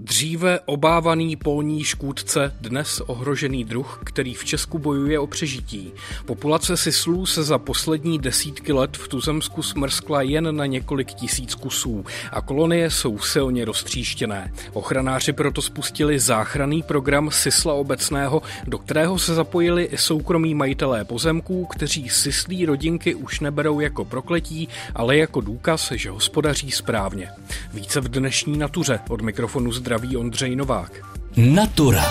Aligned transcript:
Dříve 0.00 0.60
obávaný 0.60 1.36
polní 1.36 1.84
škůdce, 1.84 2.56
dnes 2.60 3.00
ohrožený 3.00 3.64
druh, 3.64 4.00
který 4.04 4.34
v 4.34 4.44
Česku 4.44 4.78
bojuje 4.78 5.18
o 5.18 5.26
přežití. 5.26 5.92
Populace 6.26 6.76
sislů 6.76 7.26
se 7.26 7.42
za 7.42 7.58
poslední 7.58 8.18
desítky 8.18 8.72
let 8.72 8.96
v 8.96 9.08
Tuzemsku 9.08 9.62
smrskla 9.62 10.22
jen 10.22 10.56
na 10.56 10.66
několik 10.66 11.12
tisíc 11.12 11.54
kusů 11.54 12.04
a 12.30 12.40
kolonie 12.40 12.90
jsou 12.90 13.18
silně 13.18 13.64
roztříštěné. 13.64 14.52
Ochranáři 14.72 15.32
proto 15.32 15.62
spustili 15.62 16.18
záchranný 16.18 16.82
program 16.82 17.30
Sisla 17.30 17.74
obecného, 17.74 18.42
do 18.66 18.78
kterého 18.78 19.18
se 19.18 19.34
zapojili 19.34 19.84
i 19.84 19.98
soukromí 19.98 20.54
majitelé 20.54 21.04
pozemků, 21.04 21.66
kteří 21.66 22.08
sislí 22.08 22.66
rodinky 22.66 23.14
už 23.14 23.40
neberou 23.40 23.80
jako 23.80 24.04
prokletí, 24.04 24.68
ale 24.94 25.16
jako 25.16 25.40
důkaz, 25.40 25.92
že 25.94 26.10
hospodaří 26.10 26.70
správně. 26.70 27.30
Více 27.72 28.00
v 28.00 28.08
dnešní 28.08 28.58
natuře 28.58 29.00
od 29.08 29.20
mikrofonu 29.20 29.72
zdraví 29.82 30.16
Ondřej 30.16 30.56
Novák. 30.56 30.92
Natura. 31.36 32.04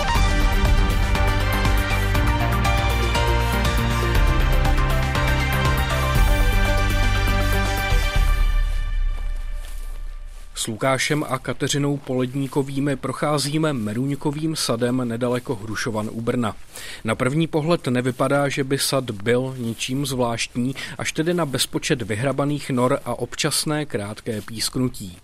S 10.54 10.66
Lukášem 10.66 11.24
a 11.28 11.38
Kateřinou 11.38 11.96
Poledníkovými 11.96 12.96
procházíme 12.96 13.72
Meruňkovým 13.72 14.56
sadem 14.56 15.08
nedaleko 15.08 15.54
Hrušovan 15.54 16.08
u 16.12 16.20
Brna. 16.20 16.56
Na 17.04 17.14
první 17.14 17.46
pohled 17.46 17.86
nevypadá, 17.86 18.48
že 18.48 18.64
by 18.64 18.78
sad 18.78 19.10
byl 19.10 19.54
ničím 19.58 20.06
zvláštní, 20.06 20.74
až 20.98 21.12
tedy 21.12 21.34
na 21.34 21.46
bezpočet 21.46 22.02
vyhrabaných 22.02 22.70
nor 22.70 22.98
a 23.04 23.14
občasné 23.14 23.86
krátké 23.86 24.40
písknutí. 24.40 25.18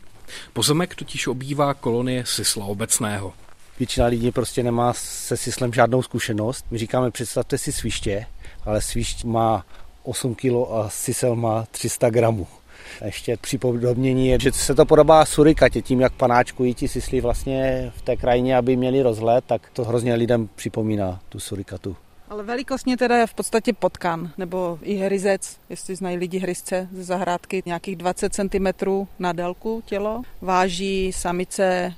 Pozemek 0.53 0.95
totiž 0.95 1.27
obývá 1.27 1.75
kolonie 1.75 2.25
Sisla 2.27 2.65
obecného. 2.65 3.33
Většina 3.79 4.07
lidí 4.07 4.31
prostě 4.31 4.63
nemá 4.63 4.93
se 4.93 5.37
Sislem 5.37 5.73
žádnou 5.73 6.03
zkušenost. 6.03 6.65
My 6.71 6.79
říkáme, 6.79 7.11
představte 7.11 7.59
si 7.59 7.73
sviště, 7.73 8.27
ale 8.65 8.81
svišť 8.81 9.25
má 9.25 9.67
8 10.03 10.35
kg 10.35 10.53
a 10.71 10.89
Sisel 10.89 11.37
má 11.37 11.67
300 11.71 12.11
gramů. 12.11 12.47
A 13.01 13.05
ještě 13.05 13.37
připodobnění 13.37 14.29
je, 14.29 14.39
že 14.41 14.53
se 14.53 14.75
to 14.75 14.87
podobá 14.87 15.25
surikatě, 15.25 15.83
tím 15.83 16.01
jak 16.01 16.13
panáčkují 16.13 16.75
ti 16.75 16.89
sisly 16.89 17.21
vlastně 17.21 17.93
v 17.97 18.03
té 18.03 18.17
krajině, 18.17 18.57
aby 18.57 18.77
měli 18.77 19.03
rozhled, 19.03 19.45
tak 19.45 19.71
to 19.73 19.85
hrozně 19.85 20.15
lidem 20.15 20.49
připomíná 20.55 21.21
tu 21.29 21.41
surikatu. 21.41 21.97
Ale 22.31 22.43
velikostně 22.43 22.97
teda 22.97 23.17
je 23.17 23.27
v 23.27 23.35
podstatě 23.35 23.73
potkan, 23.73 24.31
nebo 24.39 24.79
i 24.83 24.95
hryzec, 24.95 25.57
jestli 25.71 25.97
znají 25.97 26.17
lidi 26.17 26.39
hryzce 26.39 26.89
ze 26.93 27.05
zahrádky, 27.05 27.63
nějakých 27.67 27.97
20 27.97 28.35
cm 28.35 28.67
na 29.19 29.33
délku 29.33 29.83
tělo. 29.87 30.23
Váží 30.41 31.13
samice 31.13 31.95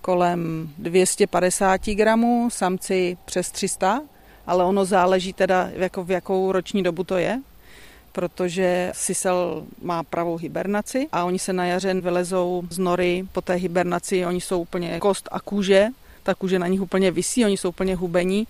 kolem 0.00 0.70
250 0.78 1.86
gramů, 1.86 2.50
samci 2.50 3.16
přes 3.24 3.50
300, 3.50 4.00
ale 4.46 4.64
ono 4.64 4.84
záleží 4.84 5.32
teda, 5.32 5.70
jako 5.72 6.04
v 6.04 6.10
jakou 6.10 6.52
roční 6.52 6.82
dobu 6.82 7.04
to 7.04 7.16
je, 7.16 7.40
protože 8.12 8.92
sisel 8.94 9.64
má 9.82 10.02
pravou 10.02 10.36
hibernaci 10.36 11.08
a 11.12 11.24
oni 11.24 11.38
se 11.38 11.52
na 11.52 11.66
jaře 11.66 11.94
vylezou 11.94 12.62
z 12.70 12.78
nory 12.78 13.26
po 13.32 13.40
té 13.40 13.54
hibernaci, 13.54 14.26
oni 14.26 14.40
jsou 14.40 14.60
úplně 14.60 15.00
kost 15.00 15.28
a 15.32 15.40
kůže, 15.40 15.88
ta 16.22 16.34
kůže 16.34 16.58
na 16.58 16.66
nich 16.66 16.80
úplně 16.80 17.10
visí, 17.10 17.44
oni 17.44 17.56
jsou 17.56 17.68
úplně 17.68 17.96
hubení 17.96 18.46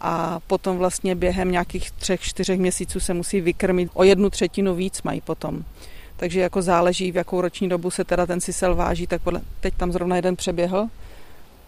a 0.00 0.40
potom 0.46 0.78
vlastně 0.78 1.14
během 1.14 1.50
nějakých 1.50 1.90
třech, 1.90 2.20
čtyřech 2.20 2.60
měsíců 2.60 3.00
se 3.00 3.14
musí 3.14 3.40
vykrmit. 3.40 3.90
O 3.94 4.04
jednu 4.04 4.30
třetinu 4.30 4.74
víc 4.74 5.02
mají 5.02 5.20
potom. 5.20 5.64
Takže 6.16 6.40
jako 6.40 6.62
záleží, 6.62 7.12
v 7.12 7.16
jakou 7.16 7.40
roční 7.40 7.68
dobu 7.68 7.90
se 7.90 8.04
teda 8.04 8.26
ten 8.26 8.40
sisel 8.40 8.74
váží, 8.74 9.06
tak 9.06 9.22
podle, 9.22 9.40
teď 9.60 9.74
tam 9.74 9.92
zrovna 9.92 10.16
jeden 10.16 10.36
přeběhl, 10.36 10.86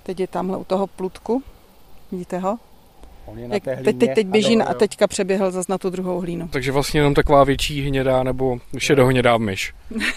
teď 0.02 0.20
je 0.20 0.26
tamhle 0.26 0.56
u 0.56 0.64
toho 0.64 0.86
plutku, 0.86 1.42
vidíte 2.12 2.38
ho? 2.38 2.58
On 3.26 3.38
je 3.38 3.48
na 3.48 3.60
té 3.60 3.76
teď, 3.76 3.98
teď, 3.98 4.14
teď 4.14 4.26
běží 4.26 4.56
a 4.56 4.74
teďka 4.74 5.06
přeběhl 5.06 5.50
zase 5.50 5.72
na 5.72 5.78
tu 5.78 5.90
druhou 5.90 6.20
hlínu. 6.20 6.48
Takže 6.48 6.72
vlastně 6.72 7.00
jenom 7.00 7.14
taková 7.14 7.44
větší 7.44 7.82
hnědá 7.82 8.22
nebo 8.22 8.58
šedohnědá 8.78 9.38
myš. 9.38 9.74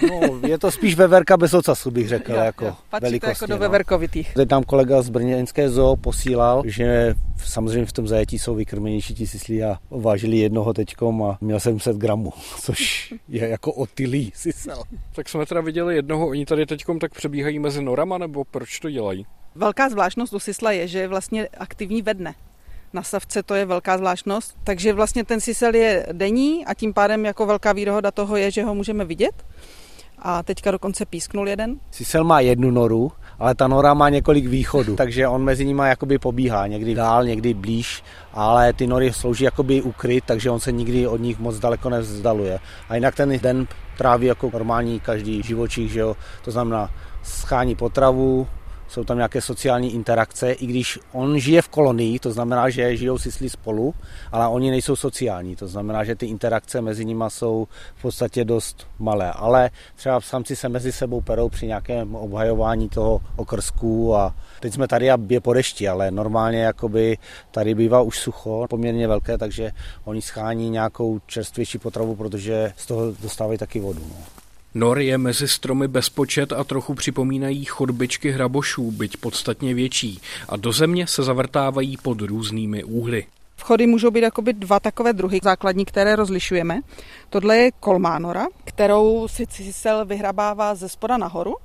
No, 0.10 0.48
je 0.48 0.58
to 0.58 0.72
spíš 0.72 0.96
veverka 0.96 1.38
bez 1.38 1.54
ocasu, 1.54 1.92
bych 1.92 2.08
řekl, 2.08 2.32
jo, 2.32 2.38
jako 2.38 2.66
jo. 2.66 2.76
Patří 2.90 3.20
to 3.20 3.28
jako 3.28 3.46
do 3.46 3.56
no. 3.56 3.60
veverkovitých. 3.60 4.34
Teď 4.34 4.50
tam 4.50 4.64
kolega 4.64 5.02
z 5.02 5.10
Brněnské 5.10 5.70
zoo 5.70 5.96
posílal, 5.96 6.64
že 6.66 7.16
samozřejmě 7.38 7.86
v 7.86 7.94
tom 7.94 8.08
zajetí 8.08 8.40
jsou 8.40 8.56
vykrmenější 8.56 9.16
ti 9.16 9.28
sislí 9.28 9.64
a 9.64 9.78
vážili 9.90 10.38
jednoho 10.38 10.74
teďkom 10.74 11.24
a 11.24 11.38
měl 11.42 11.60
700 11.60 11.98
gramů, 11.98 12.34
což 12.62 13.14
je 13.30 13.50
jako 13.50 13.74
otylý 13.74 14.32
sisel. 14.36 14.84
Tak 15.16 15.30
jsme 15.30 15.46
teda 15.46 15.62
viděli 15.62 15.96
jednoho, 15.96 16.28
oni 16.28 16.46
tady 16.46 16.66
teďkom 16.66 17.00
tak 17.00 17.14
přebíhají 17.14 17.60
mezi 17.60 17.84
norama, 17.84 18.18
nebo 18.18 18.44
proč 18.44 18.80
to 18.80 18.90
dělají? 18.90 19.26
Velká 19.56 19.90
zvláštnost 19.90 20.34
u 20.34 20.40
sisla 20.40 20.72
je, 20.72 20.88
že 20.88 21.00
je 21.00 21.08
vlastně 21.08 21.48
aktivní 21.58 22.02
ve 22.02 22.14
dne 22.14 22.36
na 22.96 23.04
savce 23.04 23.44
to 23.44 23.56
je 23.56 23.66
velká 23.66 23.98
zvláštnost. 23.98 24.58
Takže 24.64 24.94
vlastně 24.94 25.24
ten 25.24 25.42
sisel 25.42 25.76
je 25.76 26.08
denní 26.12 26.66
a 26.66 26.74
tím 26.74 26.94
pádem 26.94 27.26
jako 27.26 27.46
velká 27.46 27.74
výhoda 27.74 28.12
toho 28.12 28.36
je, 28.36 28.52
že 28.52 28.64
ho 28.64 28.76
můžeme 28.76 29.06
vidět. 29.06 29.46
A 30.20 30.44
teďka 30.44 30.72
dokonce 30.72 31.06
písknul 31.06 31.50
jeden. 31.50 31.80
Sisel 31.92 32.24
má 32.24 32.40
jednu 32.40 32.72
noru, 32.72 33.12
ale 33.40 33.56
ta 33.56 33.68
nora 33.68 33.94
má 33.94 34.10
několik 34.10 34.48
východů, 34.48 34.96
takže 35.02 35.28
on 35.28 35.44
mezi 35.44 35.66
nimi 35.66 35.84
jakoby 35.86 36.18
pobíhá, 36.20 36.68
někdy 36.68 36.96
dál, 36.96 37.26
někdy 37.26 37.54
blíž, 37.54 38.04
ale 38.34 38.74
ty 38.74 38.88
nory 38.88 39.14
slouží 39.14 39.44
jakoby 39.44 39.82
ukryt, 39.82 40.24
takže 40.28 40.50
on 40.50 40.60
se 40.60 40.72
nikdy 40.72 41.08
od 41.08 41.22
nich 41.22 41.40
moc 41.40 41.60
daleko 41.60 41.90
nevzdaluje. 41.90 42.60
A 42.90 42.96
jinak 42.96 43.16
ten 43.16 43.40
den 43.40 43.68
tráví 43.98 44.28
jako 44.28 44.50
normální 44.54 45.00
každý 45.00 45.44
živočích, 45.44 45.92
že 45.92 46.00
jo? 46.00 46.16
to 46.42 46.52
znamená 46.52 46.90
schání 47.24 47.76
potravu, 47.76 48.48
jsou 48.96 49.04
tam 49.04 49.18
nějaké 49.18 49.42
sociální 49.42 49.94
interakce, 49.94 50.52
i 50.52 50.66
když 50.66 51.00
on 51.12 51.40
žije 51.40 51.62
v 51.62 51.68
kolonii, 51.68 52.20
to 52.20 52.32
znamená, 52.32 52.70
že 52.70 52.98
žijou 52.98 53.18
si 53.18 53.50
spolu, 53.50 53.94
ale 54.32 54.48
oni 54.48 54.72
nejsou 54.72 54.96
sociální, 54.96 55.56
to 55.56 55.68
znamená, 55.68 56.04
že 56.04 56.16
ty 56.16 56.26
interakce 56.26 56.82
mezi 56.82 57.06
nimi 57.06 57.24
jsou 57.28 57.68
v 57.96 58.02
podstatě 58.02 58.46
dost 58.46 58.88
malé, 59.00 59.32
ale 59.32 59.70
třeba 59.96 60.22
samci 60.22 60.56
se 60.56 60.70
mezi 60.70 60.92
sebou 60.92 61.22
perou 61.22 61.50
při 61.50 61.68
nějakém 61.68 62.16
obhajování 62.16 62.90
toho 62.90 63.22
okrsku 63.36 64.16
a 64.16 64.36
teď 64.60 64.74
jsme 64.74 64.88
tady 64.88 65.12
a 65.12 65.18
je 65.30 65.42
po 65.42 65.54
dešti, 65.54 65.88
ale 65.88 66.12
normálně 66.12 66.60
jakoby 66.60 67.18
tady 67.52 67.76
bývá 67.76 68.02
už 68.02 68.20
sucho, 68.20 68.66
poměrně 68.70 69.08
velké, 69.08 69.38
takže 69.38 69.72
oni 70.04 70.22
schání 70.22 70.70
nějakou 70.70 71.20
čerstvější 71.26 71.78
potravu, 71.78 72.16
protože 72.16 72.74
z 72.78 72.86
toho 72.86 73.12
dostávají 73.22 73.58
taky 73.60 73.80
vodu. 73.80 74.02
No. 74.10 74.45
Nor 74.76 75.00
je 75.00 75.18
mezi 75.18 75.48
stromy 75.48 75.88
bezpočet 75.88 76.54
a 76.54 76.64
trochu 76.64 76.94
připomínají 76.94 77.66
chodbičky 77.66 78.32
hrabošů, 78.32 78.92
byť 78.92 79.18
podstatně 79.18 79.74
větší, 79.74 80.22
a 80.50 80.58
do 80.58 80.72
země 80.72 81.08
se 81.08 81.24
zavrtávají 81.24 81.98
pod 81.98 82.22
různými 82.22 82.84
úhly. 82.84 83.26
Vchody 83.56 83.88
můžou 83.88 84.12
být 84.12 84.24
jakoby 84.24 84.54
dva 84.54 84.80
takové 84.80 85.14
druhy 85.14 85.40
základní, 85.44 85.86
které 85.86 86.16
rozlišujeme. 86.16 86.82
Tohle 87.30 87.58
je 87.58 87.72
kolmánora, 87.72 88.48
kterou 88.66 89.28
si 89.28 89.48
cisel 89.48 90.06
vyhrabává 90.06 90.76
ze 90.76 90.90
spoda 90.90 91.18
nahoru 91.18 91.56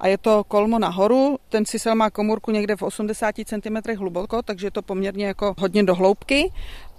a 0.00 0.06
je 0.06 0.18
to 0.18 0.44
kolmo 0.44 0.78
nahoru. 0.78 1.38
Ten 1.48 1.66
sisel 1.66 1.94
má 1.94 2.10
komůrku 2.10 2.50
někde 2.50 2.76
v 2.76 2.82
80 2.82 3.34
cm 3.44 3.96
hluboko, 3.98 4.42
takže 4.42 4.66
je 4.66 4.70
to 4.70 4.82
poměrně 4.82 5.26
jako 5.26 5.54
hodně 5.58 5.82
do 5.82 5.94
hloubky 5.94 6.52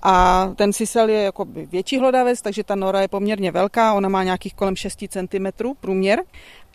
a 0.04 0.48
ten 0.56 0.74
sisel 0.74 1.10
je 1.10 1.22
jako 1.22 1.46
větší 1.46 2.00
hlodavec, 2.00 2.42
takže 2.42 2.64
ta 2.64 2.76
nora 2.76 3.02
je 3.02 3.08
poměrně 3.08 3.52
velká, 3.52 3.94
ona 3.94 4.10
má 4.10 4.24
nějakých 4.24 4.54
kolem 4.54 4.76
6 4.76 5.04
cm 5.10 5.48
průměr. 5.80 6.24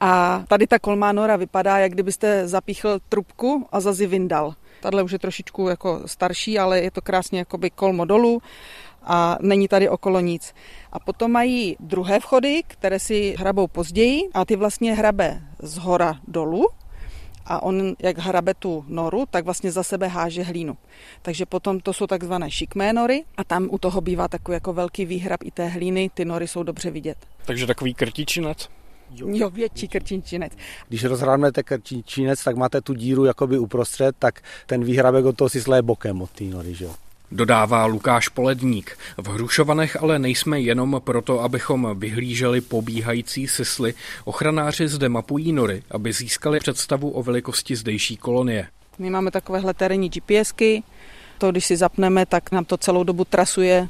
A 0.01 0.43
tady 0.49 0.67
ta 0.67 0.79
kolmá 0.79 1.13
nora 1.13 1.37
vypadá, 1.37 1.79
jak 1.79 1.93
kdybyste 1.93 2.49
zapíchl 2.49 2.99
trubku 3.09 3.67
a 3.73 3.81
zazi 3.81 4.07
vyndal. 4.07 4.55
Tahle 4.81 5.03
už 5.03 5.13
je 5.13 5.19
trošičku 5.19 5.69
jako 5.69 6.03
starší, 6.07 6.59
ale 6.59 6.81
je 6.81 6.91
to 6.91 7.03
krásně 7.03 7.39
jakoby 7.39 7.71
kolmo 7.71 8.05
dolů 8.05 8.43
a 9.03 9.39
není 9.41 9.69
tady 9.69 9.89
okolo 9.89 10.21
nic. 10.21 10.55
A 10.93 10.99
potom 10.99 11.33
mají 11.33 11.77
druhé 11.81 12.21
vchody, 12.21 12.63
které 12.67 12.99
si 12.99 13.35
hrabou 13.39 13.67
později 13.67 14.23
a 14.35 14.45
ty 14.45 14.57
vlastně 14.57 14.95
hrabe 14.95 15.43
z 15.59 15.79
hora 15.79 16.15
dolů 16.29 16.67
a 17.47 17.63
on, 17.63 17.95
jak 17.99 18.19
hrabe 18.19 18.55
tu 18.55 18.85
noru, 18.89 19.25
tak 19.31 19.45
vlastně 19.45 19.73
za 19.73 19.83
sebe 19.83 20.09
háže 20.09 20.43
hlínu. 20.43 20.77
Takže 21.23 21.47
potom 21.47 21.81
to 21.81 21.93
jsou 21.93 22.07
takzvané 22.07 22.51
šikmé 22.51 22.93
nory 22.93 23.25
a 23.37 23.45
tam 23.45 23.69
u 23.71 23.79
toho 23.79 24.01
bývá 24.01 24.29
takový 24.29 24.55
jako 24.55 24.73
velký 24.73 25.05
výhrab 25.05 25.43
i 25.45 25.51
té 25.51 25.69
hlíny, 25.69 26.11
ty 26.15 26.25
nory 26.25 26.49
jsou 26.49 26.63
dobře 26.63 26.91
vidět. 26.91 27.19
Takže 27.45 27.67
takový 27.67 27.95
krtičinec? 27.95 28.69
Jo, 29.11 29.29
jo 29.31 29.51
větší 29.51 29.89
krtičinec. 29.89 30.53
Když 30.89 31.05
rozhránete 31.05 31.63
krtičinec, 31.63 32.45
tak 32.45 32.57
máte 32.57 32.81
tu 32.81 32.95
díru 32.95 33.25
jakoby 33.25 33.59
uprostřed, 33.59 34.17
tak 34.19 34.41
ten 34.67 34.85
výhrabek 34.85 35.25
od 35.25 35.37
toho 35.37 35.49
si 35.49 35.63
je 35.75 35.83
bokem 35.83 36.23
od 36.23 36.31
té 36.31 36.45
nory, 36.45 36.75
že 36.75 36.85
jo? 36.85 36.95
Dodává 37.35 37.87
Lukáš 37.87 38.29
Poledník. 38.29 38.99
V 39.17 39.29
Hrušovanech 39.29 40.03
ale 40.03 40.19
nejsme 40.19 40.61
jenom 40.61 41.01
proto, 41.05 41.41
abychom 41.41 41.89
vyhlíželi 41.95 42.61
pobíhající 42.61 43.49
sisly. 43.49 43.95
Ochranáři 44.25 44.89
zde 44.89 45.09
mapují 45.09 45.53
nory, 45.53 45.83
aby 45.91 46.13
získali 46.13 46.59
představu 46.59 47.11
o 47.11 47.23
velikosti 47.23 47.77
zdejší 47.77 48.17
kolonie. 48.17 48.67
My 48.99 49.11
máme 49.11 49.31
takovéhle 49.31 49.75
terénní 49.75 50.09
GPSky, 50.11 50.83
to 51.39 51.51
když 51.51 51.67
si 51.67 51.77
zapneme, 51.77 52.27
tak 52.27 52.53
nám 52.53 52.65
to 52.65 52.77
celou 52.77 53.05
dobu 53.05 53.25
trasuje 53.25 53.89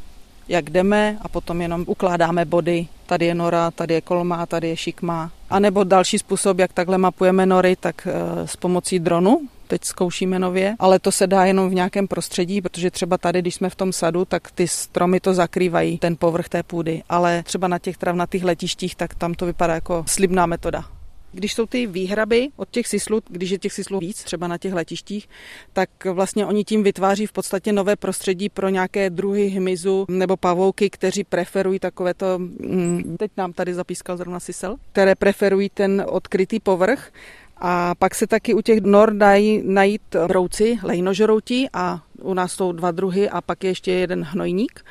jak 0.48 0.70
jdeme 0.70 1.18
a 1.20 1.28
potom 1.28 1.60
jenom 1.60 1.84
ukládáme 1.86 2.44
body. 2.44 2.88
Tady 3.06 3.26
je 3.26 3.34
nora, 3.34 3.70
tady 3.70 3.94
je 3.94 4.00
kolma, 4.00 4.46
tady 4.46 4.68
je 4.68 4.76
šikma. 4.76 5.30
A 5.50 5.58
nebo 5.58 5.84
další 5.84 6.18
způsob, 6.18 6.58
jak 6.58 6.72
takhle 6.72 6.98
mapujeme 6.98 7.46
nory, 7.46 7.76
tak 7.76 8.08
eh, 8.10 8.48
s 8.48 8.56
pomocí 8.56 8.98
dronu, 8.98 9.48
teď 9.74 9.84
zkoušíme 9.84 10.38
nově, 10.38 10.74
ale 10.78 10.98
to 10.98 11.12
se 11.12 11.26
dá 11.26 11.44
jenom 11.44 11.70
v 11.70 11.74
nějakém 11.74 12.08
prostředí, 12.08 12.60
protože 12.60 12.90
třeba 12.90 13.18
tady, 13.18 13.42
když 13.42 13.54
jsme 13.54 13.70
v 13.70 13.74
tom 13.74 13.92
sadu, 13.92 14.24
tak 14.24 14.50
ty 14.50 14.68
stromy 14.68 15.20
to 15.20 15.34
zakrývají, 15.34 15.98
ten 15.98 16.16
povrch 16.16 16.48
té 16.48 16.62
půdy, 16.62 17.02
ale 17.08 17.42
třeba 17.42 17.68
na 17.68 17.78
těch 17.78 17.96
travnatých 17.96 18.44
letištích, 18.44 18.94
tak 18.94 19.14
tam 19.14 19.34
to 19.34 19.46
vypadá 19.46 19.74
jako 19.74 20.04
slibná 20.06 20.46
metoda. 20.46 20.84
Když 21.32 21.54
jsou 21.54 21.66
ty 21.66 21.86
výhraby 21.86 22.48
od 22.56 22.70
těch 22.70 22.86
sislů, 22.86 23.20
když 23.28 23.50
je 23.50 23.58
těch 23.58 23.72
sislů 23.72 23.98
víc, 23.98 24.24
třeba 24.24 24.48
na 24.48 24.58
těch 24.58 24.72
letištích, 24.72 25.28
tak 25.72 25.90
vlastně 26.12 26.46
oni 26.46 26.64
tím 26.64 26.82
vytváří 26.82 27.26
v 27.26 27.32
podstatě 27.32 27.72
nové 27.72 27.96
prostředí 27.96 28.48
pro 28.48 28.68
nějaké 28.68 29.10
druhy 29.10 29.48
hmyzu 29.48 30.06
nebo 30.08 30.36
pavouky, 30.36 30.90
kteří 30.90 31.24
preferují 31.24 31.78
takovéto, 31.78 32.38
mm, 32.38 33.16
teď 33.18 33.30
nám 33.36 33.52
tady 33.52 33.74
zapískal 33.74 34.16
zrovna 34.16 34.40
sisel, 34.40 34.76
které 34.92 35.14
preferují 35.14 35.70
ten 35.74 36.04
odkrytý 36.06 36.60
povrch 36.60 37.10
a 37.56 37.94
pak 37.94 38.14
se 38.14 38.26
taky 38.26 38.54
u 38.54 38.60
těch 38.60 38.80
nor 38.80 39.14
dají 39.14 39.62
najít 39.64 40.16
brouci, 40.26 40.78
lejnožroutí 40.82 41.68
a 41.72 42.02
u 42.22 42.34
nás 42.34 42.52
jsou 42.52 42.72
dva 42.72 42.90
druhy 42.90 43.30
a 43.30 43.40
pak 43.40 43.64
je 43.64 43.70
ještě 43.70 43.92
jeden 43.92 44.22
hnojník. 44.22 44.84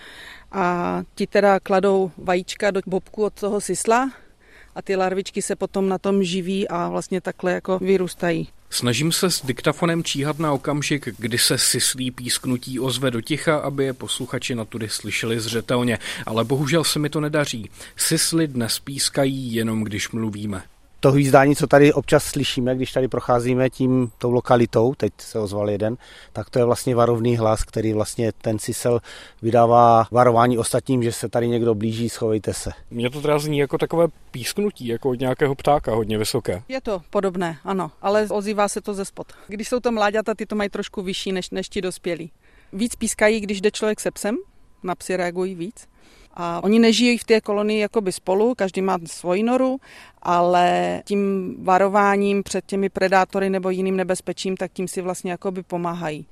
A 0.51 1.01
ti 1.15 1.27
teda 1.27 1.59
kladou 1.59 2.11
vajíčka 2.17 2.71
do 2.71 2.81
bobku 2.85 3.23
od 3.23 3.33
toho 3.33 3.61
sisla 3.61 4.11
a 4.75 4.81
ty 4.81 4.95
larvičky 4.95 5.41
se 5.41 5.55
potom 5.55 5.89
na 5.89 5.97
tom 5.97 6.23
živí 6.23 6.67
a 6.67 6.89
vlastně 6.89 7.21
takhle 7.21 7.51
jako 7.51 7.79
vyrůstají. 7.79 8.47
Snažím 8.69 9.11
se 9.11 9.31
s 9.31 9.45
diktafonem 9.45 10.03
číhat 10.03 10.39
na 10.39 10.53
okamžik, 10.53 11.09
kdy 11.17 11.37
se 11.37 11.57
syslí 11.57 12.11
písknutí 12.11 12.79
ozve 12.79 13.11
do 13.11 13.21
ticha, 13.21 13.57
aby 13.57 13.85
je 13.85 13.93
posluchači 13.93 14.55
na 14.55 14.65
tudy 14.65 14.89
slyšeli 14.89 15.39
zřetelně, 15.39 15.99
ale 16.25 16.43
bohužel 16.43 16.83
se 16.83 16.99
mi 16.99 17.09
to 17.09 17.21
nedaří. 17.21 17.69
Sisly 17.95 18.47
dnes 18.47 18.79
pískají 18.79 19.53
jenom, 19.53 19.83
když 19.83 20.09
mluvíme 20.09 20.63
to 21.03 21.11
hvízdání, 21.11 21.55
co 21.55 21.67
tady 21.67 21.93
občas 21.93 22.23
slyšíme, 22.23 22.75
když 22.75 22.91
tady 22.91 23.07
procházíme 23.07 23.69
tím 23.69 24.11
tou 24.17 24.31
lokalitou, 24.31 24.93
teď 24.97 25.13
se 25.17 25.39
ozval 25.39 25.69
jeden, 25.69 25.97
tak 26.33 26.49
to 26.49 26.59
je 26.59 26.65
vlastně 26.65 26.95
varovný 26.95 27.37
hlas, 27.37 27.63
který 27.63 27.93
vlastně 27.93 28.31
ten 28.31 28.59
sisel 28.59 28.99
vydává 29.41 30.07
varování 30.11 30.57
ostatním, 30.57 31.03
že 31.03 31.11
se 31.11 31.29
tady 31.29 31.47
někdo 31.47 31.75
blíží, 31.75 32.09
schovejte 32.09 32.53
se. 32.53 32.71
Mně 32.91 33.09
to 33.09 33.21
teda 33.21 33.39
zní 33.39 33.57
jako 33.57 33.77
takové 33.77 34.07
písknutí, 34.31 34.87
jako 34.87 35.09
od 35.09 35.19
nějakého 35.19 35.55
ptáka, 35.55 35.95
hodně 35.95 36.17
vysoké. 36.17 36.63
Je 36.67 36.81
to 36.81 37.01
podobné, 37.09 37.57
ano, 37.63 37.91
ale 38.01 38.27
ozývá 38.29 38.67
se 38.67 38.81
to 38.81 38.93
ze 38.93 39.05
spod. 39.05 39.27
Když 39.47 39.67
jsou 39.67 39.79
to 39.79 39.91
mláďata, 39.91 40.33
ty 40.33 40.45
to 40.45 40.55
mají 40.55 40.69
trošku 40.69 41.01
vyšší 41.01 41.31
než, 41.31 41.49
než 41.49 41.69
ti 41.69 41.81
dospělí. 41.81 42.31
Víc 42.73 42.95
pískají, 42.95 43.39
když 43.39 43.61
jde 43.61 43.71
člověk 43.71 43.99
se 43.99 44.11
psem, 44.11 44.37
na 44.83 44.95
psy 44.95 45.17
reagují 45.17 45.55
víc. 45.55 45.87
A 46.33 46.63
oni 46.63 46.79
nežijí 46.79 47.17
v 47.17 47.23
té 47.23 47.41
kolonii 47.41 47.79
jakoby 47.79 48.11
spolu, 48.11 48.55
každý 48.55 48.81
má 48.81 48.97
svoji 49.05 49.43
noru, 49.43 49.77
ale 50.21 51.01
tím 51.05 51.55
varováním 51.63 52.43
před 52.43 52.65
těmi 52.65 52.89
predátory 52.89 53.49
nebo 53.49 53.69
jiným 53.69 53.95
nebezpečím, 53.95 54.57
tak 54.57 54.71
tím 54.73 54.87
si 54.87 55.01
vlastně 55.01 55.31
jakoby 55.31 55.63
pomáhají. 55.63 56.25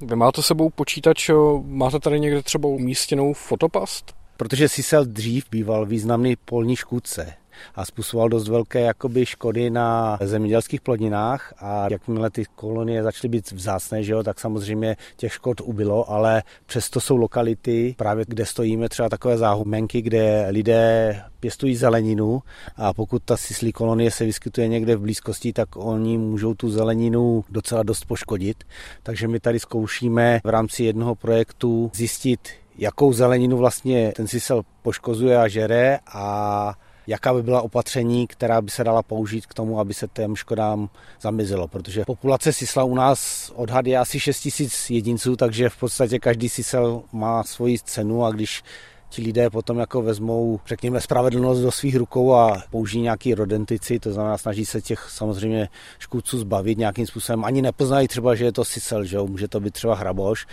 Vy 0.00 0.16
máte 0.16 0.42
sebou 0.42 0.70
počítač, 0.70 1.30
máte 1.64 1.98
tady 1.98 2.20
někde 2.20 2.42
třeba 2.42 2.68
umístěnou 2.68 3.32
fotopast? 3.32 4.14
Protože 4.36 4.68
Sisel 4.68 5.04
dřív 5.04 5.44
býval 5.50 5.86
významný 5.86 6.36
polní 6.36 6.76
škůdce 6.76 7.39
a 7.74 7.84
způsoboval 7.84 8.28
dost 8.28 8.48
velké 8.48 8.80
jakoby 8.80 9.26
škody 9.26 9.70
na 9.70 10.18
zemědělských 10.22 10.80
plodinách 10.80 11.54
a 11.58 11.86
jakmile 11.90 12.30
ty 12.30 12.44
kolonie 12.54 13.02
začaly 13.02 13.28
být 13.28 13.52
vzácné, 13.52 14.02
že 14.02 14.12
jo, 14.12 14.22
tak 14.22 14.40
samozřejmě 14.40 14.96
těch 15.16 15.32
škod 15.32 15.60
ubylo, 15.60 16.10
ale 16.10 16.42
přesto 16.66 17.00
jsou 17.00 17.16
lokality, 17.16 17.94
právě 17.98 18.24
kde 18.28 18.46
stojíme, 18.46 18.88
třeba 18.88 19.08
takové 19.08 19.38
záhumenky, 19.38 20.02
kde 20.02 20.46
lidé 20.50 21.22
pěstují 21.40 21.76
zeleninu 21.76 22.42
a 22.76 22.92
pokud 22.92 23.22
ta 23.22 23.36
sislí 23.36 23.72
kolonie 23.72 24.10
se 24.10 24.24
vyskytuje 24.24 24.68
někde 24.68 24.96
v 24.96 25.00
blízkosti, 25.00 25.52
tak 25.52 25.68
oni 25.76 26.18
můžou 26.18 26.54
tu 26.54 26.70
zeleninu 26.70 27.44
docela 27.50 27.82
dost 27.82 28.04
poškodit. 28.04 28.64
Takže 29.02 29.28
my 29.28 29.40
tady 29.40 29.60
zkoušíme 29.60 30.40
v 30.44 30.48
rámci 30.48 30.84
jednoho 30.84 31.14
projektu 31.14 31.90
zjistit, 31.94 32.48
jakou 32.78 33.12
zeleninu 33.12 33.56
vlastně 33.56 34.12
ten 34.16 34.28
sisel 34.28 34.62
poškozuje 34.82 35.38
a 35.38 35.48
žere 35.48 35.98
a 36.12 36.74
jaká 37.06 37.34
by 37.34 37.42
byla 37.42 37.62
opatření, 37.62 38.26
která 38.26 38.62
by 38.62 38.70
se 38.70 38.84
dala 38.84 39.02
použít 39.02 39.46
k 39.46 39.54
tomu, 39.54 39.80
aby 39.80 39.94
se 39.94 40.08
těm 40.12 40.36
škodám 40.36 40.88
zamizilo, 41.20 41.68
protože 41.68 42.04
populace 42.04 42.52
sisla 42.52 42.84
u 42.84 42.94
nás 42.94 43.50
odhad 43.54 43.86
je 43.86 43.98
asi 43.98 44.20
6 44.20 44.40
tisíc 44.40 44.90
jedinců, 44.90 45.36
takže 45.36 45.68
v 45.68 45.76
podstatě 45.76 46.18
každý 46.18 46.48
sisel 46.48 47.02
má 47.12 47.42
svoji 47.42 47.78
cenu 47.78 48.24
a 48.24 48.30
když 48.30 48.62
ti 49.10 49.22
lidé 49.22 49.50
potom 49.50 49.78
jako 49.78 50.02
vezmou, 50.02 50.60
řekněme, 50.66 51.00
spravedlnost 51.00 51.60
do 51.60 51.72
svých 51.72 51.96
rukou 51.96 52.34
a 52.34 52.62
použijí 52.70 53.02
nějaký 53.02 53.34
rodentici, 53.34 53.98
to 53.98 54.12
znamená 54.12 54.38
snaží 54.38 54.66
se 54.66 54.80
těch 54.80 55.10
samozřejmě 55.10 55.68
škůdců 55.98 56.38
zbavit 56.38 56.78
nějakým 56.78 57.06
způsobem. 57.06 57.44
Ani 57.44 57.62
nepoznají 57.62 58.08
třeba, 58.08 58.34
že 58.34 58.44
je 58.44 58.52
to 58.52 58.64
sisel, 58.64 59.04
že 59.04 59.16
jo? 59.16 59.26
může 59.26 59.48
to 59.48 59.60
být 59.60 59.74
třeba 59.74 59.94
hraboš 59.94 60.46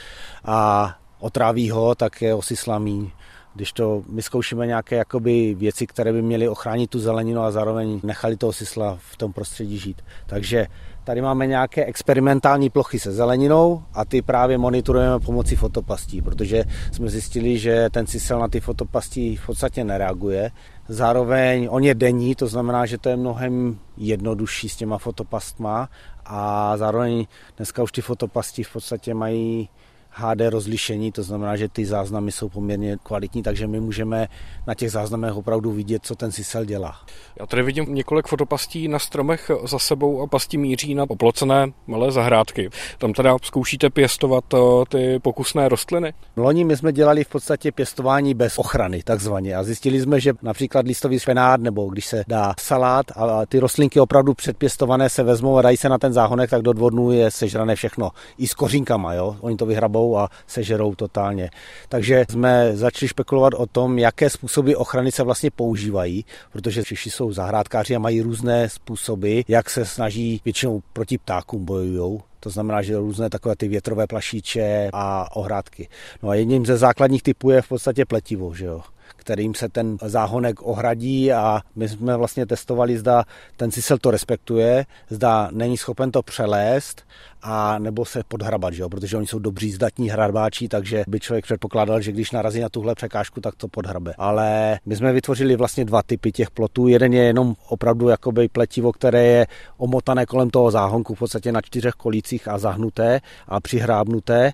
a 0.46 0.94
otráví 1.20 1.70
ho, 1.70 1.96
tak 1.96 2.22
je 2.22 2.34
osislamí. 2.34 3.12
Když 3.58 3.74
to 3.74 4.04
my 4.10 4.22
zkoušíme 4.22 4.68
nějaké 4.68 4.96
jakoby 4.96 5.56
věci, 5.56 5.88
které 5.88 6.14
by 6.14 6.22
měly 6.22 6.50
ochránit 6.50 6.90
tu 6.90 7.00
zeleninu 7.00 7.42
a 7.42 7.52
zároveň 7.52 8.00
nechali 8.04 8.38
toho 8.38 8.54
sisla 8.54 8.98
v 9.12 9.18
tom 9.18 9.34
prostředí 9.34 9.78
žít. 9.78 10.02
Takže 10.26 10.68
tady 11.04 11.22
máme 11.22 11.48
nějaké 11.48 11.86
experimentální 11.86 12.70
plochy 12.70 13.00
se 13.00 13.12
zeleninou 13.12 13.84
a 13.94 14.06
ty 14.06 14.22
právě 14.22 14.58
monitorujeme 14.58 15.20
pomocí 15.20 15.56
fotopastí, 15.56 16.22
protože 16.22 16.64
jsme 16.92 17.10
zjistili, 17.10 17.58
že 17.58 17.90
ten 17.90 18.08
sisel 18.08 18.40
na 18.40 18.48
ty 18.48 18.60
fotopastí 18.60 19.36
v 19.36 19.46
podstatě 19.46 19.84
nereaguje. 19.84 20.52
Zároveň 20.88 21.68
on 21.72 21.84
je 21.84 21.96
denní, 21.96 22.36
to 22.36 22.48
znamená, 22.48 22.86
že 22.86 22.98
to 22.98 23.10
je 23.10 23.18
mnohem 23.18 23.80
jednodušší 23.98 24.70
s 24.70 24.76
těma 24.76 24.98
fotopastma 24.98 25.90
a 26.26 26.78
zároveň 26.78 27.26
dneska 27.58 27.84
už 27.84 27.92
ty 27.92 28.02
fotopasti 28.02 28.64
v 28.64 28.74
podstatě 28.74 29.14
mají 29.14 29.70
HD 30.18 30.42
rozlišení, 30.50 31.12
to 31.12 31.24
znamená, 31.24 31.56
že 31.56 31.70
ty 31.70 31.86
záznamy 31.86 32.32
jsou 32.32 32.50
poměrně 32.50 32.98
kvalitní, 33.04 33.44
takže 33.44 33.68
my 33.68 33.80
můžeme 33.80 34.28
na 34.68 34.74
těch 34.74 34.92
záznamech 34.92 35.36
opravdu 35.36 35.72
vidět, 35.72 36.06
co 36.06 36.16
ten 36.16 36.32
sisel 36.32 36.66
dělá. 36.66 36.96
Já 37.40 37.46
tady 37.46 37.64
vidím 37.64 37.86
několik 37.96 38.28
fotopastí 38.28 38.88
na 38.88 39.00
stromech 39.00 39.52
za 39.64 39.80
sebou 39.80 40.22
a 40.22 40.28
pasti 40.28 40.58
míří 40.58 40.96
na 40.96 41.06
oplocené 41.10 41.68
malé 41.88 42.12
zahrádky. 42.12 42.70
Tam 42.98 43.14
teda 43.14 43.38
zkoušíte 43.44 43.90
pěstovat 43.90 44.44
eh, 44.54 44.58
ty 44.90 45.20
pokusné 45.20 45.70
rostliny? 45.70 46.14
Loni 46.38 46.64
my 46.64 46.78
jsme 46.78 46.94
dělali 46.94 47.24
v 47.24 47.30
podstatě 47.30 47.72
pěstování 47.72 48.34
bez 48.34 48.58
ochrany, 48.58 49.04
takzvaně. 49.04 49.56
A 49.56 49.64
zjistili 49.64 50.02
jsme, 50.02 50.20
že 50.20 50.34
například 50.42 50.86
listový 50.86 51.20
špenát 51.20 51.62
nebo 51.62 51.90
když 51.90 52.06
se 52.06 52.24
dá 52.28 52.54
salát 52.60 53.06
a 53.16 53.46
ty 53.46 53.60
rostlinky 53.60 54.00
opravdu 54.00 54.34
předpěstované 54.34 55.10
se 55.10 55.24
vezmou 55.24 55.58
a 55.58 55.62
dají 55.62 55.78
se 55.78 55.90
na 55.90 55.98
ten 55.98 56.14
záhonek, 56.14 56.50
tak 56.50 56.62
do 56.62 56.74
dvou 56.74 56.90
dnů 56.90 57.12
je 57.12 57.32
sežrané 57.32 57.76
všechno. 57.76 58.12
I 58.38 58.48
s 58.48 58.54
kořínkama, 58.54 59.14
jo? 59.14 59.36
Oni 59.42 59.58
to 59.58 59.66
vyhrabou 59.66 60.07
a 60.16 60.30
sežerou 60.48 60.96
totálně. 60.96 61.50
Takže 61.90 62.26
jsme 62.30 62.78
začali 62.78 63.10
spekulovat 63.10 63.54
o 63.54 63.66
tom, 63.66 64.00
jaké 64.00 64.30
způsoby 64.30 64.74
ochrany 64.74 65.12
se 65.12 65.24
vlastně 65.24 65.52
používají, 65.52 66.26
protože 66.52 66.82
všichni 66.82 67.12
jsou 67.12 67.32
zahrádkáři 67.32 67.96
a 67.96 68.00
mají 68.00 68.22
různé 68.22 68.70
způsoby, 68.70 69.42
jak 69.48 69.70
se 69.70 69.86
snaží 69.86 70.42
většinou 70.46 70.82
proti 70.94 71.18
ptákům 71.18 71.66
bojují. 71.66 72.20
To 72.40 72.50
znamená, 72.50 72.82
že 72.82 72.98
různé 72.98 73.30
takové 73.30 73.56
ty 73.56 73.68
větrové 73.68 74.08
plašíče 74.08 74.90
a 74.94 75.36
ohrádky. 75.36 75.90
No 76.24 76.30
a 76.30 76.36
jedním 76.36 76.66
ze 76.66 76.78
základních 76.78 77.24
typů 77.24 77.50
je 77.50 77.62
v 77.62 77.68
podstatě 77.68 78.06
pletivo, 78.06 78.54
že 78.54 78.66
jo 78.66 78.82
kterým 79.14 79.56
se 79.56 79.70
ten 79.70 79.98
záhonek 80.02 80.62
ohradí 80.62 81.34
a 81.34 81.62
my 81.76 81.90
jsme 81.90 82.18
vlastně 82.18 82.46
testovali, 82.46 82.98
zda 82.98 83.24
ten 83.58 83.72
sisel 83.72 83.98
to 83.98 84.12
respektuje, 84.12 84.86
zda 85.10 85.50
není 85.52 85.78
schopen 85.78 86.12
to 86.12 86.24
přelést 86.24 87.04
a 87.42 87.80
nebo 87.80 88.06
se 88.06 88.22
podhrabat, 88.28 88.74
že 88.74 88.82
jo? 88.82 88.90
protože 88.90 89.18
oni 89.18 89.28
jsou 89.28 89.40
dobří 89.40 89.72
zdatní 89.72 90.10
hrabáči, 90.10 90.68
takže 90.68 91.04
by 91.08 91.20
člověk 91.20 91.46
předpokládal, 91.46 92.02
že 92.02 92.12
když 92.12 92.32
narazí 92.32 92.60
na 92.60 92.70
tuhle 92.70 92.96
překážku, 92.96 93.42
tak 93.42 93.56
to 93.56 93.68
podhrabe. 93.68 94.14
Ale 94.18 94.80
my 94.86 94.96
jsme 94.96 95.14
vytvořili 95.14 95.56
vlastně 95.56 95.86
dva 95.86 96.04
typy 96.04 96.32
těch 96.32 96.52
plotů. 96.52 96.88
Jeden 96.88 97.14
je 97.14 97.24
jenom 97.24 97.56
opravdu 97.68 98.10
jakoby 98.10 98.48
pletivo, 98.48 98.92
které 98.92 99.26
je 99.26 99.48
omotané 99.78 100.26
kolem 100.26 100.50
toho 100.50 100.72
záhonku 100.72 101.16
v 101.16 101.20
podstatě 101.20 101.52
na 101.52 101.62
čtyřech 101.62 101.94
kolících 101.94 102.48
a 102.48 102.58
zahnuté 102.58 103.22
a 103.48 103.60
přihrábnuté 103.60 104.54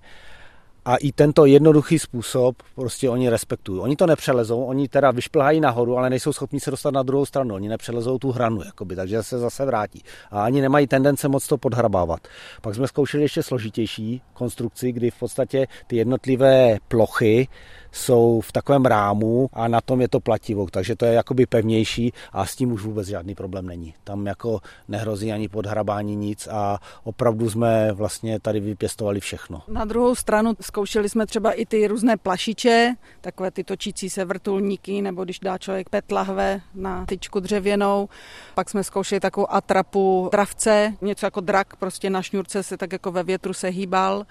a 0.85 0.95
i 0.95 1.11
tento 1.11 1.45
jednoduchý 1.45 1.99
způsob 1.99 2.55
prostě 2.75 3.09
oni 3.09 3.29
respektují. 3.29 3.81
Oni 3.81 3.95
to 3.95 4.07
nepřelezou, 4.07 4.63
oni 4.63 4.87
teda 4.87 5.11
vyšplhají 5.11 5.59
nahoru, 5.59 5.97
ale 5.97 6.09
nejsou 6.09 6.33
schopni 6.33 6.59
se 6.59 6.71
dostat 6.71 6.91
na 6.91 7.03
druhou 7.03 7.25
stranu. 7.25 7.55
Oni 7.55 7.69
nepřelezou 7.69 8.17
tu 8.17 8.31
hranu, 8.31 8.61
jakoby, 8.65 8.95
takže 8.95 9.23
se 9.23 9.39
zase 9.39 9.65
vrátí. 9.65 10.03
A 10.31 10.43
ani 10.43 10.61
nemají 10.61 10.87
tendence 10.87 11.27
moc 11.27 11.47
to 11.47 11.57
podhrabávat. 11.57 12.27
Pak 12.61 12.75
jsme 12.75 12.87
zkoušeli 12.87 13.23
ještě 13.23 13.43
složitější 13.43 14.21
konstrukci, 14.33 14.91
kdy 14.91 15.11
v 15.11 15.19
podstatě 15.19 15.67
ty 15.87 15.95
jednotlivé 15.95 16.77
plochy 16.87 17.47
jsou 17.93 18.41
v 18.41 18.51
takovém 18.51 18.85
rámu 18.85 19.49
a 19.53 19.67
na 19.67 19.81
tom 19.81 20.01
je 20.01 20.07
to 20.07 20.19
plativo, 20.19 20.67
takže 20.71 20.95
to 20.95 21.05
je 21.05 21.13
jakoby 21.13 21.45
pevnější 21.45 22.13
a 22.31 22.45
s 22.45 22.55
tím 22.55 22.71
už 22.71 22.81
vůbec 22.81 23.07
žádný 23.07 23.35
problém 23.35 23.65
není. 23.65 23.93
Tam 24.03 24.25
jako 24.25 24.59
nehrozí 24.87 25.31
ani 25.31 25.47
podhrabání 25.49 26.15
nic 26.15 26.47
a 26.51 26.79
opravdu 27.03 27.49
jsme 27.49 27.91
vlastně 27.91 28.39
tady 28.39 28.59
vypěstovali 28.59 29.19
všechno. 29.19 29.61
Na 29.67 29.85
druhou 29.85 30.15
stranu 30.15 30.53
zkoušeli 30.61 31.09
jsme 31.09 31.25
třeba 31.25 31.51
i 31.51 31.65
ty 31.65 31.87
různé 31.87 32.17
plašiče, 32.17 32.95
takové 33.21 33.51
ty 33.51 33.63
točící 33.63 34.09
se 34.09 34.25
vrtulníky, 34.25 35.01
nebo 35.01 35.23
když 35.23 35.39
dá 35.39 35.57
člověk 35.57 35.89
pet 35.89 36.11
lahve 36.11 36.61
na 36.75 37.05
tyčku 37.05 37.39
dřevěnou. 37.39 38.09
Pak 38.55 38.69
jsme 38.69 38.83
zkoušeli 38.83 39.19
takovou 39.19 39.51
atrapu 39.51 40.29
dravce, 40.31 40.93
něco 41.01 41.25
jako 41.25 41.41
drak, 41.41 41.75
prostě 41.75 42.09
na 42.09 42.21
šňůrce 42.21 42.63
se 42.63 42.77
tak 42.77 42.91
jako 42.91 43.11
ve 43.11 43.23
větru 43.23 43.53
se 43.53 43.67
hýbal. 43.67 44.25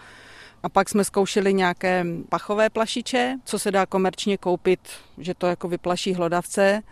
A 0.62 0.68
pak 0.68 0.88
jsme 0.88 1.04
zkoušeli 1.04 1.54
nějaké 1.54 2.06
pachové 2.28 2.70
plašiče, 2.70 3.36
co 3.44 3.58
se 3.58 3.70
dá 3.70 3.86
komerčně 3.86 4.38
koupit, 4.38 4.80
že 5.18 5.34
to 5.34 5.46
jako 5.46 5.68
vyplaší 5.68 6.14
hlodavce. 6.14 6.82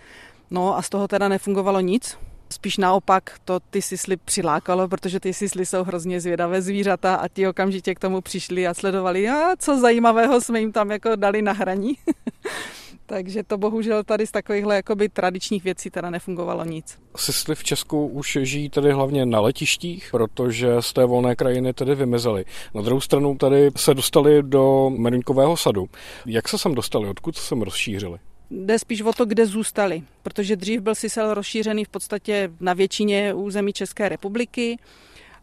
No 0.51 0.77
a 0.77 0.83
z 0.83 0.89
toho 0.89 1.09
teda 1.09 1.29
nefungovalo 1.29 1.81
nic. 1.81 2.19
Spíš 2.53 2.77
naopak 2.77 3.39
to 3.45 3.61
ty 3.61 3.83
sisly 3.83 4.17
přilákalo, 4.17 4.89
protože 4.89 5.21
ty 5.21 5.35
sisly 5.35 5.67
jsou 5.67 5.85
hrozně 5.85 6.21
zvědavé 6.21 6.63
zvířata 6.63 7.15
a 7.15 7.29
ti 7.29 7.49
okamžitě 7.49 7.95
k 7.95 7.99
tomu 7.99 8.21
přišli 8.21 8.67
a 8.67 8.75
sledovali, 8.75 9.29
a 9.29 9.57
co 9.59 9.81
zajímavého 9.81 10.41
jsme 10.41 10.61
jim 10.61 10.73
tam 10.73 10.91
jako 10.91 11.17
dali 11.17 11.43
na 11.43 11.53
hraní. 11.53 11.93
Takže 13.11 13.43
to 13.43 13.59
bohužel 13.59 14.05
tady 14.05 14.27
z 14.27 14.31
takovýchhle 14.31 14.77
jakoby 14.77 15.09
tradičních 15.09 15.65
věcí 15.65 15.91
teda 15.91 16.11
nefungovalo 16.11 16.65
nic. 16.65 16.99
Sisly 17.17 17.55
v 17.55 17.65
Česku 17.65 18.07
už 18.07 18.39
žijí 18.43 18.71
tedy 18.71 18.93
hlavně 18.93 19.27
na 19.27 19.41
letištích, 19.41 20.09
protože 20.11 20.69
z 20.81 20.93
té 20.93 21.05
volné 21.05 21.37
krajiny 21.37 21.73
tedy 21.73 21.95
vymizely. 21.95 22.45
Na 22.75 22.83
druhou 22.83 23.01
stranu 23.01 23.37
tady 23.37 23.71
se 23.77 23.95
dostali 23.95 24.43
do 24.43 24.91
Merinkového 24.91 25.57
sadu. 25.57 25.89
Jak 26.27 26.49
se 26.49 26.59
sem 26.59 26.75
dostali? 26.75 27.09
Odkud 27.09 27.37
se 27.37 27.43
sem 27.43 27.63
rozšířili? 27.63 28.19
Jde 28.51 28.79
spíš 28.79 29.03
o 29.03 29.13
to, 29.13 29.27
kde 29.27 29.47
zůstali, 29.47 30.03
protože 30.23 30.57
dřív 30.57 30.81
byl 30.81 30.95
sisel 30.95 31.35
rozšířený 31.35 31.85
v 31.85 31.89
podstatě 31.89 32.51
na 32.61 32.73
většině 32.73 33.35
území 33.35 33.73
České 33.73 34.09
republiky 34.09 34.79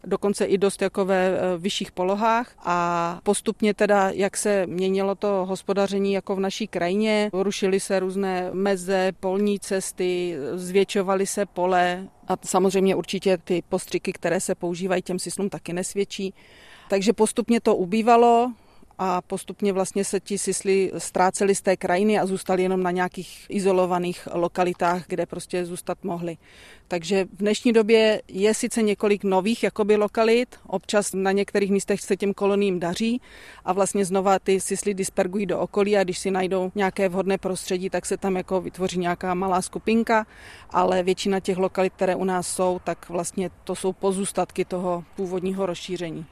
dokonce 0.04 0.44
i 0.44 0.58
dost 0.58 0.82
jako 0.82 1.04
ve 1.04 1.38
vyšších 1.58 1.92
polohách 1.92 2.52
a 2.58 3.20
postupně 3.22 3.74
teda, 3.74 4.10
jak 4.10 4.36
se 4.36 4.66
měnilo 4.66 5.14
to 5.14 5.46
hospodaření 5.48 6.12
jako 6.12 6.36
v 6.36 6.40
naší 6.40 6.66
krajině, 6.66 7.30
rušily 7.32 7.80
se 7.80 8.00
různé 8.00 8.50
meze, 8.52 9.12
polní 9.20 9.60
cesty, 9.60 10.36
zvětšovaly 10.54 11.26
se 11.26 11.46
pole 11.46 12.08
a 12.28 12.34
samozřejmě 12.44 12.94
určitě 12.94 13.38
ty 13.38 13.62
postřiky, 13.68 14.12
které 14.12 14.40
se 14.40 14.54
používají 14.54 15.02
těm 15.02 15.18
syslům 15.18 15.50
taky 15.50 15.72
nesvědčí. 15.72 16.34
Takže 16.88 17.12
postupně 17.12 17.60
to 17.60 17.76
ubývalo, 17.76 18.52
a 18.98 19.22
postupně 19.22 19.72
vlastně 19.72 20.04
se 20.04 20.20
ti 20.20 20.38
sisly 20.38 20.92
ztráceli 20.98 21.54
z 21.54 21.62
té 21.62 21.76
krajiny 21.76 22.18
a 22.18 22.26
zůstali 22.26 22.62
jenom 22.62 22.82
na 22.82 22.90
nějakých 22.90 23.46
izolovaných 23.48 24.28
lokalitách, 24.32 25.04
kde 25.06 25.26
prostě 25.26 25.64
zůstat 25.64 25.98
mohli. 26.04 26.36
Takže 26.88 27.24
v 27.24 27.36
dnešní 27.36 27.72
době 27.72 28.22
je 28.28 28.54
sice 28.54 28.82
několik 28.82 29.24
nových 29.24 29.62
jakoby 29.62 29.96
lokalit, 29.96 30.56
občas 30.66 31.12
na 31.14 31.32
některých 31.32 31.70
místech 31.70 32.00
se 32.00 32.16
těm 32.16 32.34
koloním 32.34 32.80
daří 32.80 33.20
a 33.64 33.72
vlastně 33.72 34.04
znova 34.04 34.38
ty 34.38 34.60
sisly 34.60 34.94
dispergují 34.94 35.46
do 35.46 35.60
okolí 35.60 35.96
a 35.96 36.04
když 36.04 36.18
si 36.18 36.30
najdou 36.30 36.72
nějaké 36.74 37.08
vhodné 37.08 37.38
prostředí, 37.38 37.90
tak 37.90 38.06
se 38.06 38.16
tam 38.16 38.36
jako 38.36 38.60
vytvoří 38.60 38.98
nějaká 38.98 39.34
malá 39.34 39.62
skupinka, 39.62 40.26
ale 40.70 41.02
většina 41.02 41.40
těch 41.40 41.58
lokalit, 41.58 41.92
které 41.92 42.14
u 42.14 42.24
nás 42.24 42.48
jsou, 42.48 42.80
tak 42.84 43.08
vlastně 43.08 43.50
to 43.64 43.74
jsou 43.74 43.92
pozůstatky 43.92 44.64
toho 44.64 45.04
původního 45.16 45.66
rozšíření 45.66 46.26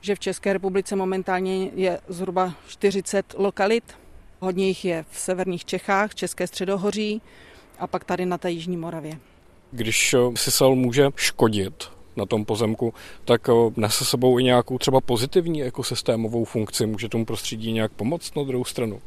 že 0.00 0.14
v 0.14 0.18
České 0.18 0.52
republice 0.52 0.96
momentálně 0.96 1.70
je 1.74 2.00
zhruba 2.08 2.54
40 2.68 3.34
lokalit. 3.38 3.84
Hodně 4.40 4.68
jich 4.68 4.84
je 4.84 5.04
v 5.10 5.18
severních 5.18 5.64
Čechách, 5.64 6.14
České 6.14 6.46
středohoří 6.46 7.22
a 7.78 7.86
pak 7.86 8.04
tady 8.04 8.26
na 8.26 8.38
té 8.38 8.50
Jižní 8.50 8.76
Moravě. 8.76 9.18
Když 9.72 10.14
eh, 10.14 10.18
sisal 10.34 10.74
může 10.74 11.08
škodit 11.16 11.90
na 12.16 12.26
tom 12.26 12.44
pozemku, 12.44 12.94
tak 13.24 13.48
eh, 13.48 13.52
nese 13.76 14.04
sebou 14.04 14.38
i 14.38 14.44
nějakou 14.44 14.78
třeba 14.78 15.00
pozitivní 15.00 15.62
ekosystémovou 15.62 16.44
funkci. 16.44 16.86
Může 16.86 17.08
tomu 17.08 17.24
prostředí 17.24 17.72
nějak 17.72 17.92
pomoct 17.92 18.36
na 18.36 18.42
druhou 18.42 18.64
stranu? 18.64 19.00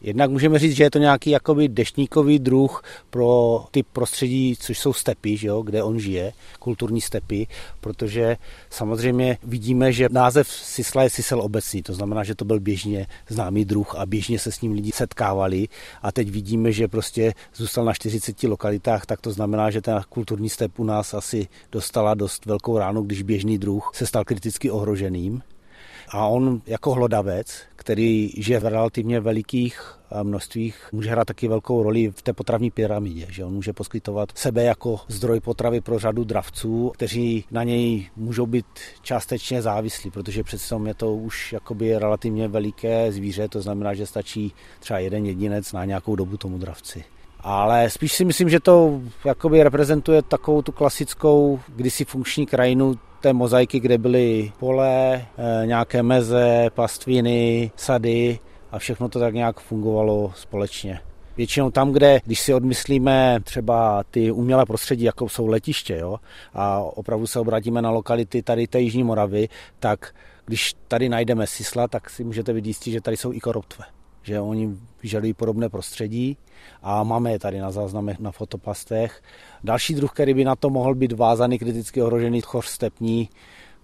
Jednak 0.00 0.30
můžeme 0.30 0.58
říct, 0.58 0.76
že 0.76 0.84
je 0.84 0.90
to 0.90 0.98
nějaký 0.98 1.30
jakoby 1.30 1.68
deštníkový 1.68 2.38
druh 2.38 2.82
pro 3.10 3.64
ty 3.70 3.82
prostředí, 3.82 4.56
což 4.60 4.78
jsou 4.78 4.92
stepy, 4.92 5.36
že 5.36 5.48
jo, 5.48 5.62
kde 5.62 5.82
on 5.82 5.98
žije, 5.98 6.32
kulturní 6.58 7.00
stepy, 7.00 7.46
protože 7.80 8.36
samozřejmě 8.70 9.38
vidíme, 9.42 9.92
že 9.92 10.08
název 10.10 10.48
Sisla 10.48 11.02
je 11.02 11.10
Sisel 11.10 11.40
obecný, 11.40 11.82
to 11.82 11.92
znamená, 11.92 12.24
že 12.24 12.34
to 12.34 12.44
byl 12.44 12.60
běžně 12.60 13.06
známý 13.28 13.64
druh 13.64 13.94
a 13.94 14.06
běžně 14.06 14.38
se 14.38 14.52
s 14.52 14.60
ním 14.60 14.72
lidi 14.72 14.92
setkávali 14.92 15.68
a 16.02 16.12
teď 16.12 16.30
vidíme, 16.30 16.72
že 16.72 16.88
prostě 16.88 17.34
zůstal 17.54 17.84
na 17.84 17.94
40 17.94 18.42
lokalitách, 18.42 19.06
tak 19.06 19.20
to 19.20 19.32
znamená, 19.32 19.70
že 19.70 19.80
ten 19.82 20.00
kulturní 20.08 20.48
step 20.48 20.78
u 20.78 20.84
nás 20.84 21.14
asi 21.14 21.48
dostala 21.72 22.14
dost 22.14 22.46
velkou 22.46 22.78
ránu, 22.78 23.02
když 23.02 23.22
běžný 23.22 23.58
druh 23.58 23.90
se 23.94 24.06
stal 24.06 24.24
kriticky 24.24 24.70
ohroženým. 24.70 25.42
A 26.08 26.26
on 26.26 26.62
jako 26.66 26.92
hlodavec, 26.92 27.62
který 27.76 28.30
žije 28.36 28.60
v 28.60 28.66
relativně 28.66 29.20
velikých 29.20 29.98
eh, 30.10 30.24
množstvích, 30.24 30.88
může 30.92 31.10
hrát 31.10 31.24
taky 31.24 31.48
velkou 31.48 31.82
roli 31.82 32.10
v 32.10 32.22
té 32.22 32.32
potravní 32.32 32.70
pyramidě, 32.70 33.26
že 33.30 33.44
on 33.44 33.54
může 33.54 33.72
poskytovat 33.72 34.28
sebe 34.34 34.64
jako 34.64 35.00
zdroj 35.08 35.40
potravy 35.40 35.80
pro 35.80 35.98
řadu 35.98 36.24
dravců, 36.24 36.92
kteří 36.94 37.44
na 37.50 37.62
něj 37.62 38.06
můžou 38.16 38.46
být 38.46 38.66
částečně 39.02 39.62
závislí, 39.62 40.10
protože 40.10 40.42
přece 40.42 40.76
je 40.86 40.94
to 40.94 41.14
už 41.14 41.52
jakoby 41.52 41.98
relativně 41.98 42.48
veliké 42.48 43.12
zvíře, 43.12 43.48
to 43.48 43.62
znamená, 43.62 43.94
že 43.94 44.06
stačí 44.06 44.54
třeba 44.80 44.98
jeden 44.98 45.26
jedinec 45.26 45.72
na 45.72 45.84
nějakou 45.84 46.16
dobu 46.16 46.36
tomu 46.36 46.58
dravci. 46.58 47.04
Ale 47.40 47.90
spíš 47.90 48.12
si 48.12 48.24
myslím, 48.24 48.48
že 48.48 48.60
to 48.60 49.00
jakoby 49.24 49.62
reprezentuje 49.62 50.22
takovou 50.22 50.62
tu 50.62 50.72
klasickou 50.72 51.60
kdysi 51.76 52.04
funkční 52.04 52.46
krajinu 52.46 52.94
té 53.20 53.32
mozaiky, 53.32 53.80
kde 53.80 53.98
byly 53.98 54.52
pole, 54.58 55.14
eh, 55.38 55.66
nějaké 55.66 56.02
meze, 56.02 56.68
pastviny, 56.74 57.70
sady 57.76 58.38
a 58.70 58.78
všechno 58.78 59.08
to 59.08 59.20
tak 59.20 59.34
nějak 59.34 59.60
fungovalo 59.60 60.32
společně. 60.36 61.00
Většinou 61.36 61.70
tam, 61.70 61.92
kde, 61.92 62.20
když 62.24 62.40
si 62.40 62.54
odmyslíme 62.54 63.38
třeba 63.44 64.04
ty 64.10 64.30
umělé 64.30 64.66
prostředí, 64.66 65.04
jako 65.04 65.28
jsou 65.28 65.46
letiště, 65.46 65.96
jo, 65.96 66.16
a 66.54 66.80
opravdu 66.80 67.26
se 67.26 67.40
obrátíme 67.40 67.82
na 67.82 67.90
lokality 67.90 68.42
tady 68.42 68.66
té 68.66 68.80
Jižní 68.80 69.04
Moravy, 69.04 69.48
tak 69.78 70.14
když 70.46 70.74
tady 70.88 71.08
najdeme 71.08 71.46
sisla, 71.46 71.88
tak 71.88 72.10
si 72.10 72.24
můžete 72.24 72.52
jistí, 72.52 72.92
že 72.92 73.00
tady 73.00 73.16
jsou 73.16 73.32
i 73.32 73.40
koroptve 73.40 73.95
že 74.26 74.40
oni 74.40 74.76
vyžadují 75.02 75.34
podobné 75.34 75.68
prostředí 75.68 76.36
a 76.82 77.02
máme 77.02 77.32
je 77.32 77.38
tady 77.38 77.58
na 77.58 77.70
záznamech 77.70 78.18
na 78.18 78.30
fotopastech. 78.30 79.22
Další 79.64 79.94
druh, 79.94 80.12
který 80.12 80.34
by 80.34 80.44
na 80.44 80.56
to 80.56 80.70
mohl 80.70 80.94
být 80.94 81.12
vázaný, 81.12 81.58
kriticky 81.58 82.02
ohrožený 82.02 82.40
choř 82.40 82.66
stepní, 82.66 83.28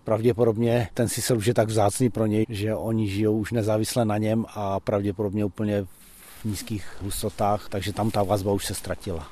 pravděpodobně 0.05 0.89
ten 0.95 1.09
sisel 1.09 1.37
už 1.39 1.47
je 1.47 1.55
tak 1.55 1.69
vzácný 1.69 2.11
pro 2.11 2.27
něj, 2.27 2.47
že 2.49 2.75
oni 2.75 3.09
žijou 3.09 3.39
už 3.39 3.53
nezávisle 3.53 4.05
na 4.05 4.19
něm 4.19 4.47
a 4.55 4.81
pravděpodobně 4.81 5.45
úplně 5.45 5.83
v 5.83 6.45
nízkých 6.45 6.97
hustotách, 7.03 7.69
takže 7.69 7.93
tam 7.93 8.11
ta 8.11 8.23
vazba 8.23 8.53
už 8.53 8.67
se 8.67 8.75
ztratila. 8.75 9.29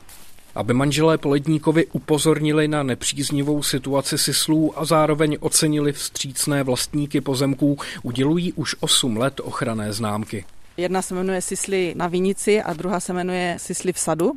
Aby 0.54 0.74
manželé 0.74 1.18
Poledníkovi 1.18 1.86
upozornili 1.86 2.68
na 2.68 2.82
nepříznivou 2.82 3.62
situaci 3.62 4.18
sislů 4.18 4.78
a 4.78 4.84
zároveň 4.84 5.36
ocenili 5.40 5.92
vstřícné 5.92 6.62
vlastníky 6.62 7.20
pozemků, 7.20 7.78
udělují 8.02 8.52
už 8.52 8.76
8 8.80 9.16
let 9.16 9.40
ochranné 9.44 9.92
známky. 9.92 10.44
Jedna 10.80 11.02
se 11.02 11.14
jmenuje 11.14 11.42
Sisly 11.42 11.94
na 11.96 12.08
Vinici 12.08 12.62
a 12.62 12.72
druhá 12.72 13.00
se 13.00 13.12
jmenuje 13.12 13.56
Sisly 13.58 13.92
v 13.92 13.98
sadu. 13.98 14.32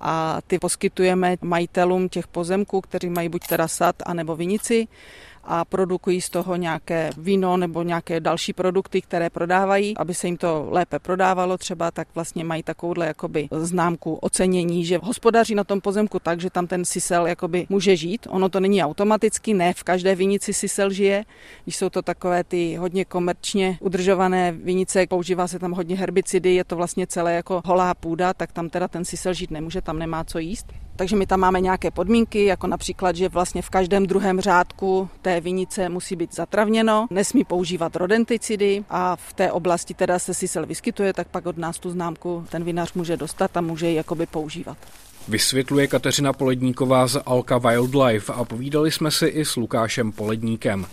A 0.00 0.38
ty 0.46 0.58
poskytujeme 0.58 1.36
majitelům 1.42 2.08
těch 2.08 2.26
pozemků, 2.26 2.80
kteří 2.80 3.10
mají 3.10 3.28
buď 3.28 3.46
teda 3.46 3.68
sad, 3.68 3.96
anebo 4.06 4.36
vinici 4.36 4.88
a 5.44 5.64
produkují 5.64 6.20
z 6.20 6.30
toho 6.30 6.56
nějaké 6.56 7.10
víno 7.16 7.56
nebo 7.56 7.82
nějaké 7.82 8.20
další 8.20 8.52
produkty, 8.52 9.02
které 9.02 9.30
prodávají, 9.30 9.96
aby 9.96 10.14
se 10.14 10.26
jim 10.26 10.36
to 10.36 10.66
lépe 10.70 10.98
prodávalo 10.98 11.58
třeba, 11.58 11.90
tak 11.90 12.08
vlastně 12.14 12.44
mají 12.44 12.62
takovouhle 12.62 13.06
jakoby 13.06 13.48
známku 13.50 14.14
ocenění, 14.14 14.84
že 14.84 14.98
hospodaří 15.02 15.54
na 15.54 15.64
tom 15.64 15.80
pozemku 15.80 16.18
tak, 16.18 16.40
že 16.40 16.50
tam 16.50 16.66
ten 16.66 16.84
sisel 16.84 17.26
jakoby 17.26 17.66
může 17.68 17.96
žít. 17.96 18.26
Ono 18.30 18.48
to 18.48 18.60
není 18.60 18.82
automaticky, 18.82 19.54
ne 19.54 19.74
v 19.74 19.82
každé 19.82 20.14
vinici 20.14 20.54
sisel 20.54 20.90
žije, 20.90 21.24
když 21.64 21.76
jsou 21.76 21.90
to 21.90 22.02
takové 22.02 22.44
ty 22.44 22.76
hodně 22.76 23.04
komerčně 23.04 23.78
udržované 23.80 24.52
vinice, 24.52 25.06
používá 25.06 25.48
se 25.48 25.58
tam 25.58 25.72
hodně 25.72 25.96
herbicidy, 25.96 26.54
je 26.54 26.64
to 26.64 26.76
vlastně 26.76 27.06
celé 27.06 27.34
jako 27.34 27.62
holá 27.64 27.94
půda, 27.94 28.34
tak 28.34 28.52
tam 28.52 28.68
teda 28.68 28.88
ten 28.88 29.04
sisel 29.04 29.34
žít 29.34 29.50
nemůže, 29.50 29.80
tam 29.80 29.98
nemá 29.98 30.24
co 30.24 30.38
jíst. 30.38 30.66
Takže 30.96 31.16
my 31.16 31.26
tam 31.26 31.40
máme 31.40 31.60
nějaké 31.60 31.90
podmínky, 31.90 32.44
jako 32.44 32.66
například, 32.66 33.16
že 33.16 33.28
vlastně 33.28 33.62
v 33.62 33.70
každém 33.70 34.06
druhém 34.06 34.40
řádku 34.40 35.08
té 35.22 35.40
vinice 35.40 35.88
musí 35.88 36.16
být 36.16 36.34
zatravněno, 36.34 37.06
nesmí 37.10 37.44
používat 37.44 37.96
rodenticidy 37.96 38.84
a 38.90 39.16
v 39.16 39.32
té 39.32 39.52
oblasti 39.52 39.94
teda 39.94 40.18
se 40.18 40.34
sisel 40.34 40.66
vyskytuje, 40.66 41.12
tak 41.12 41.28
pak 41.28 41.46
od 41.46 41.58
nás 41.58 41.78
tu 41.78 41.90
známku 41.90 42.46
ten 42.50 42.64
vinař 42.64 42.92
může 42.92 43.16
dostat 43.16 43.56
a 43.56 43.60
může 43.60 43.88
ji 43.88 43.94
jakoby 43.94 44.26
používat. 44.26 44.76
Vysvětluje 45.28 45.86
Kateřina 45.86 46.32
Poledníková 46.32 47.06
z 47.06 47.20
Alka 47.26 47.58
Wildlife 47.58 48.32
a 48.32 48.44
povídali 48.44 48.90
jsme 48.90 49.10
si 49.10 49.26
i 49.26 49.44
s 49.44 49.56
Lukášem 49.56 50.12
Poledníkem. 50.12 50.86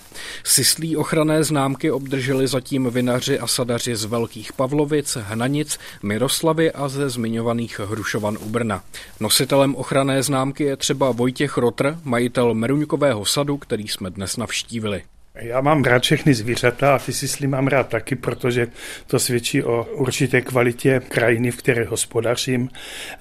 Syslí 0.43 0.98
ochranné 0.98 1.43
známky 1.43 1.91
obdrželi 1.91 2.48
zatím 2.48 2.89
vinaři 2.89 3.39
a 3.39 3.48
sadaři 3.48 3.95
z 3.95 4.05
Velkých 4.05 4.53
Pavlovic, 4.53 5.17
Hnanic, 5.21 5.79
Miroslavy 6.03 6.71
a 6.71 6.88
ze 6.88 7.09
zmiňovaných 7.09 7.79
Hrušovan 7.79 8.38
u 8.41 8.50
Brna. 8.50 8.83
Nositelem 9.19 9.75
ochranné 9.75 10.24
známky 10.24 10.63
je 10.63 10.77
třeba 10.77 11.12
Vojtěch 11.12 11.57
Rotr, 11.57 11.98
majitel 12.03 12.53
Meruňkového 12.53 13.25
sadu, 13.25 13.57
který 13.57 13.88
jsme 13.88 14.09
dnes 14.09 14.38
navštívili. 14.38 15.03
Já 15.41 15.62
mám 15.62 15.84
rád 15.84 16.03
všechny 16.03 16.34
zvířata 16.34 16.96
a 16.96 17.00
ty 17.00 17.13
sisly 17.13 17.48
mám 17.48 17.67
rád 17.67 17.88
taky, 17.88 18.15
protože 18.15 18.67
to 19.08 19.19
svědčí 19.19 19.63
o 19.63 19.84
určité 19.84 20.41
kvalitě 20.41 21.01
krajiny, 21.08 21.51
v 21.51 21.58
které 21.58 21.86
hospodařím. 21.86 22.69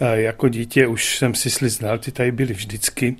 Jako 0.01 0.49
dítě 0.49 0.87
už 0.87 1.17
jsem 1.17 1.35
sisly 1.35 1.69
znal, 1.69 1.99
ty 1.99 2.13
tady 2.13 2.33
byly 2.33 2.55
vždycky. 2.55 3.17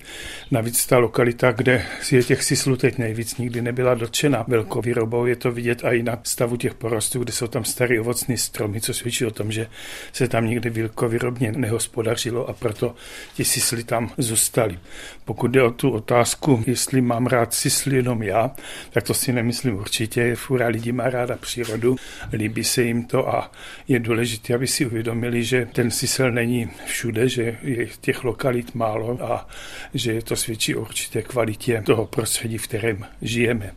Navíc 0.50 0.87
ta 0.87 0.99
lokalita, 0.99 1.52
kde 1.52 1.85
je 2.11 2.23
těch 2.23 2.45
sislů 2.45 2.76
teď 2.76 2.99
nejvíc, 2.99 3.37
nikdy 3.37 3.62
nebyla 3.62 3.95
dotčena 3.95 4.45
velkovýrobou. 4.49 5.26
Je 5.26 5.37
to 5.37 5.52
vidět 5.52 5.83
i 5.85 6.02
na 6.02 6.19
stavu 6.23 6.57
těch 6.57 6.75
porostů, 6.75 7.19
kde 7.19 7.33
jsou 7.33 7.47
tam 7.47 7.64
staré 7.64 8.00
ovocné 8.00 8.37
stromy, 8.37 8.81
co 8.81 8.95
svědčí 8.95 9.25
o 9.25 9.31
tom, 9.31 9.52
že 9.52 9.67
se 10.12 10.28
tam 10.28 10.47
nikdy 10.47 10.71
velkovýrobně 10.71 11.52
nehospodařilo 11.52 12.49
a 12.49 12.52
proto 12.52 12.95
ti 13.35 13.45
sisly 13.45 13.85
tam 13.85 14.11
zůstaly. 14.19 14.78
Pokud 15.25 15.50
jde 15.50 15.62
o 15.62 15.71
tu 15.71 15.90
otázku, 15.90 16.64
jestli 16.67 17.00
mám 17.00 17.26
rád 17.26 17.55
sisly 17.55 17.97
jenom 17.97 18.23
já, 18.23 18.50
tak 18.90 19.04
to 19.04 19.14
si 19.14 19.33
nemyslím 19.33 19.75
určitě. 19.75 20.35
Fura 20.35 20.66
lidí 20.66 20.92
má 20.92 21.11
ráda 21.11 21.37
přírodu, 21.37 21.97
líbí 22.33 22.64
se 22.64 22.83
jim 22.83 23.04
to 23.04 23.28
a 23.35 23.52
je 23.88 23.99
důležité, 23.99 24.54
aby 24.54 24.66
si 24.66 24.87
uvědomili, 24.87 25.45
že 25.45 25.68
ten 25.73 25.90
sisel 25.90 26.30
není 26.30 26.71
všude, 26.87 27.28
že 27.28 27.59
je 27.62 27.87
těch 28.00 28.25
lokalit 28.25 28.75
málo 28.75 29.18
a 29.23 29.49
že 29.95 30.23
to 30.23 30.37
svědčí 30.37 30.75
o 30.75 30.80
určité 30.80 31.23
kvalitě 31.23 31.83
toho 31.87 32.07
prostředí, 32.07 32.59
v 32.59 32.68
kterém 32.68 33.07
žijeme. 33.23 33.73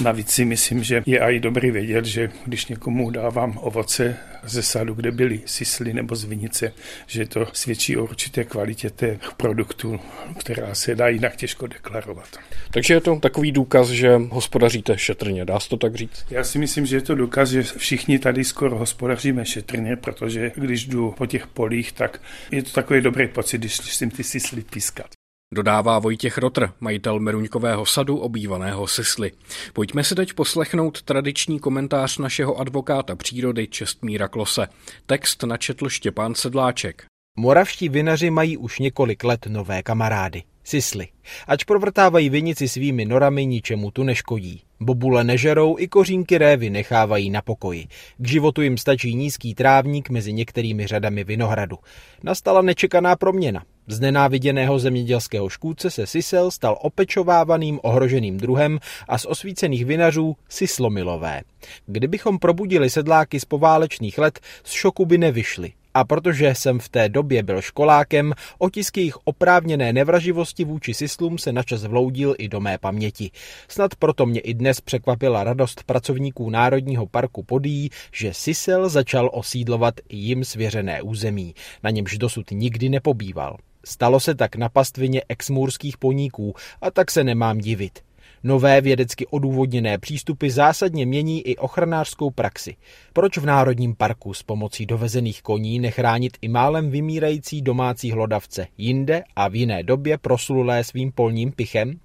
Navíc 0.00 0.30
si 0.30 0.44
myslím, 0.44 0.84
že 0.84 1.02
je 1.06 1.18
i 1.18 1.40
dobrý 1.40 1.70
vědět, 1.70 2.04
že 2.04 2.30
když 2.46 2.66
někomu 2.66 3.10
dávám 3.10 3.58
ovoce 3.58 4.16
ze 4.44 4.62
sadu, 4.62 4.94
kde 4.94 5.10
byly 5.10 5.40
sisly 5.46 5.92
nebo 5.92 6.16
z 6.16 6.24
vinice, 6.24 6.72
že 7.06 7.26
to 7.26 7.46
svědčí 7.52 7.96
o 7.96 8.04
určité 8.04 8.44
kvalitě 8.44 8.90
těch 8.90 9.18
produktů, 9.36 10.00
která 10.38 10.74
se 10.74 10.94
dá 10.94 11.08
jinak 11.08 11.36
těžko 11.36 11.66
deklarovat. 11.66 12.28
Takže 12.70 12.94
je 12.94 13.00
to 13.00 13.16
takový 13.16 13.52
důkaz, 13.52 13.88
že 13.88 14.20
hospodaříte 14.30 14.98
šetrně, 14.98 15.44
dá 15.44 15.60
se 15.60 15.68
to 15.68 15.76
tak 15.76 15.94
říct? 15.94 16.24
Já 16.30 16.44
si 16.44 16.58
myslím, 16.58 16.86
že 16.86 16.96
je 16.96 17.02
to 17.02 17.14
důkaz, 17.14 17.48
že 17.48 17.62
všichni 17.62 18.18
tady 18.18 18.44
skoro 18.44 18.78
hospodaříme 18.78 19.46
šetrně, 19.46 19.96
protože 19.96 20.52
když 20.54 20.86
jdu 20.86 21.14
po 21.18 21.26
těch 21.26 21.46
polích, 21.46 21.92
tak 21.92 22.20
je 22.50 22.62
to 22.62 22.70
takový 22.70 23.00
dobrý 23.00 23.28
pocit, 23.28 23.58
když 23.58 23.76
slyším 23.76 24.10
ty 24.10 24.24
sisly 24.24 24.62
pískat. 24.62 25.21
Dodává 25.54 25.98
Vojtěch 25.98 26.38
Rotr, 26.38 26.72
majitel 26.80 27.20
Meruňkového 27.20 27.86
sadu 27.86 28.16
obývaného 28.16 28.86
Sisly. 28.86 29.32
Pojďme 29.72 30.04
si 30.04 30.14
teď 30.14 30.32
poslechnout 30.32 31.02
tradiční 31.02 31.60
komentář 31.60 32.18
našeho 32.18 32.56
advokáta 32.56 33.16
přírody 33.16 33.66
Čestmíra 33.66 34.28
Klose. 34.28 34.68
Text 35.06 35.42
načetl 35.42 35.88
Štěpán 35.88 36.34
Sedláček. 36.34 37.11
Moravští 37.36 37.88
vinaři 37.88 38.30
mají 38.30 38.56
už 38.56 38.78
několik 38.78 39.24
let 39.24 39.46
nové 39.46 39.82
kamarády. 39.82 40.42
Sisly. 40.64 41.08
Ač 41.46 41.64
provrtávají 41.64 42.30
vinici 42.30 42.68
svými 42.68 43.04
norami, 43.04 43.46
ničemu 43.46 43.90
tu 43.90 44.02
neškodí. 44.02 44.62
Bobule 44.80 45.24
nežerou 45.24 45.78
i 45.78 45.88
kořínky 45.88 46.38
révy 46.38 46.70
nechávají 46.70 47.30
na 47.30 47.42
pokoji. 47.42 47.86
K 48.18 48.28
životu 48.28 48.62
jim 48.62 48.78
stačí 48.78 49.14
nízký 49.14 49.54
trávník 49.54 50.10
mezi 50.10 50.32
některými 50.32 50.86
řadami 50.86 51.24
vinohradu. 51.24 51.78
Nastala 52.22 52.62
nečekaná 52.62 53.16
proměna. 53.16 53.64
Z 53.86 54.00
nenáviděného 54.00 54.78
zemědělského 54.78 55.48
škůdce 55.48 55.90
se 55.90 56.06
sisel 56.06 56.50
stal 56.50 56.78
opečovávaným 56.80 57.80
ohroženým 57.82 58.36
druhem 58.36 58.78
a 59.08 59.18
z 59.18 59.26
osvícených 59.26 59.84
vinařů 59.84 60.36
sislomilové. 60.48 61.42
Kdybychom 61.86 62.38
probudili 62.38 62.90
sedláky 62.90 63.40
z 63.40 63.44
poválečných 63.44 64.18
let, 64.18 64.40
z 64.64 64.70
šoku 64.70 65.06
by 65.06 65.18
nevyšli. 65.18 65.72
A 65.94 66.04
protože 66.04 66.54
jsem 66.54 66.78
v 66.78 66.88
té 66.88 67.08
době 67.08 67.42
byl 67.42 67.60
školákem, 67.60 68.32
otisk 68.58 68.96
jejich 68.96 69.16
oprávněné 69.24 69.92
nevraživosti 69.92 70.64
vůči 70.64 70.94
sislům 70.94 71.38
se 71.38 71.52
načas 71.52 71.84
vloudil 71.84 72.34
i 72.38 72.48
do 72.48 72.60
mé 72.60 72.78
paměti. 72.78 73.30
Snad 73.68 73.94
proto 73.94 74.26
mě 74.26 74.40
i 74.40 74.54
dnes 74.54 74.80
překvapila 74.80 75.44
radost 75.44 75.82
pracovníků 75.84 76.50
Národního 76.50 77.06
parku 77.06 77.42
Podí, 77.42 77.90
že 78.12 78.34
sisel 78.34 78.88
začal 78.88 79.30
osídlovat 79.32 79.94
jim 80.10 80.44
svěřené 80.44 81.02
území, 81.02 81.54
na 81.82 81.90
němž 81.90 82.18
dosud 82.18 82.50
nikdy 82.50 82.88
nepobýval. 82.88 83.56
Stalo 83.84 84.20
se 84.20 84.34
tak 84.34 84.56
na 84.56 84.68
pastvině 84.68 85.22
exmůrských 85.28 85.98
poníků 85.98 86.54
a 86.80 86.90
tak 86.90 87.10
se 87.10 87.24
nemám 87.24 87.58
divit. 87.58 87.98
Nové 88.44 88.80
vědecky 88.80 89.26
odůvodněné 89.26 89.98
přístupy 89.98 90.50
zásadně 90.50 91.06
mění 91.06 91.48
i 91.48 91.56
ochranářskou 91.56 92.30
praxi. 92.30 92.76
Proč 93.12 93.38
v 93.38 93.46
Národním 93.46 93.94
parku 93.94 94.34
s 94.34 94.42
pomocí 94.42 94.86
dovezených 94.86 95.42
koní 95.42 95.78
nechránit 95.78 96.36
i 96.42 96.48
málem 96.48 96.90
vymírající 96.90 97.62
domácí 97.62 98.12
hlodavce, 98.12 98.66
jinde 98.78 99.22
a 99.36 99.48
v 99.48 99.54
jiné 99.54 99.82
době 99.82 100.18
proslulé 100.18 100.84
svým 100.84 101.12
polním 101.12 101.52
pichem? 101.52 101.98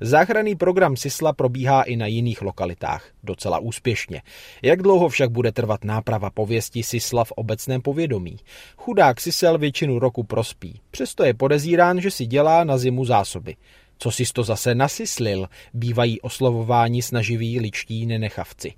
Záchranný 0.00 0.56
program 0.56 0.96
Sisla 0.96 1.32
probíhá 1.32 1.82
i 1.82 1.96
na 1.96 2.06
jiných 2.06 2.42
lokalitách, 2.42 3.10
docela 3.22 3.58
úspěšně. 3.58 4.22
Jak 4.62 4.82
dlouho 4.82 5.08
však 5.08 5.30
bude 5.30 5.52
trvat 5.52 5.84
náprava 5.84 6.30
pověsti 6.30 6.82
Sisla 6.82 7.24
v 7.24 7.32
obecném 7.32 7.82
povědomí? 7.82 8.36
Chudák 8.76 9.20
Sisel 9.20 9.58
většinu 9.58 9.98
roku 9.98 10.22
prospí, 10.22 10.80
přesto 10.90 11.24
je 11.24 11.34
podezírán, 11.34 12.00
že 12.00 12.10
si 12.10 12.26
dělá 12.26 12.64
na 12.64 12.78
zimu 12.78 13.04
zásoby. 13.04 13.56
Co 13.98 14.10
si 14.10 14.24
to 14.32 14.42
zase 14.42 14.74
nasyslil, 14.74 15.48
bývají 15.74 16.20
oslovováni 16.20 17.02
snaživí 17.02 17.60
ličtí 17.60 18.06
nenechavci. 18.06 18.74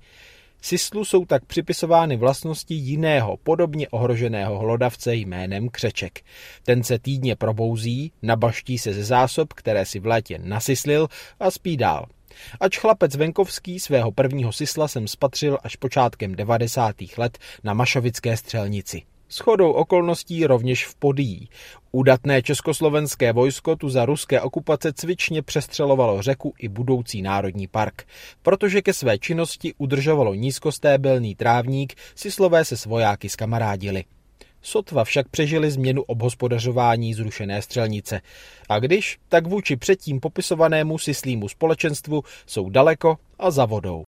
Sislu 0.62 1.04
jsou 1.04 1.24
tak 1.24 1.44
připisovány 1.44 2.16
vlastnosti 2.16 2.74
jiného, 2.74 3.36
podobně 3.36 3.88
ohroženého 3.88 4.58
hlodavce 4.58 5.14
jménem 5.14 5.68
Křeček. 5.68 6.20
Ten 6.62 6.84
se 6.84 6.98
týdně 6.98 7.36
probouzí, 7.36 8.12
nabaští 8.22 8.78
se 8.78 8.92
ze 8.92 9.04
zásob, 9.04 9.52
které 9.52 9.86
si 9.86 10.00
v 10.00 10.06
létě 10.06 10.38
nasyslil 10.42 11.08
a 11.40 11.50
spí 11.50 11.76
dál. 11.76 12.06
Ač 12.60 12.78
chlapec 12.78 13.16
venkovský 13.16 13.80
svého 13.80 14.12
prvního 14.12 14.52
sisla 14.52 14.88
jsem 14.88 15.08
spatřil 15.08 15.58
až 15.64 15.76
počátkem 15.76 16.34
90. 16.34 16.96
let 17.16 17.38
na 17.64 17.74
Mašovické 17.74 18.36
střelnici. 18.36 19.02
Shodou 19.32 19.72
okolností 19.72 20.46
rovněž 20.46 20.86
v 20.86 20.94
Podí. 20.94 21.48
Udatné 21.92 22.42
československé 22.42 23.32
vojsko 23.32 23.76
tu 23.76 23.88
za 23.88 24.04
ruské 24.04 24.40
okupace 24.40 24.92
cvičně 24.92 25.42
přestřelovalo 25.42 26.22
řeku 26.22 26.54
i 26.58 26.68
budoucí 26.68 27.22
národní 27.22 27.66
park. 27.66 28.06
Protože 28.42 28.82
ke 28.82 28.92
své 28.92 29.18
činnosti 29.18 29.74
udržovalo 29.78 30.34
nízkostébelný 30.34 31.34
trávník, 31.34 31.94
si 32.14 32.30
slové 32.30 32.64
se 32.64 32.76
svojáky 32.76 33.28
skamarádili. 33.28 34.04
Sotva 34.62 35.04
však 35.04 35.28
přežili 35.28 35.70
změnu 35.70 36.02
obhospodařování 36.02 37.14
zrušené 37.14 37.62
střelnice. 37.62 38.20
A 38.68 38.78
když, 38.78 39.18
tak 39.28 39.46
vůči 39.46 39.76
předtím 39.76 40.20
popisovanému 40.20 40.98
sislímu 40.98 41.48
společenstvu 41.48 42.22
jsou 42.46 42.70
daleko 42.70 43.16
a 43.38 43.50
za 43.50 43.64
vodou. 43.64 44.04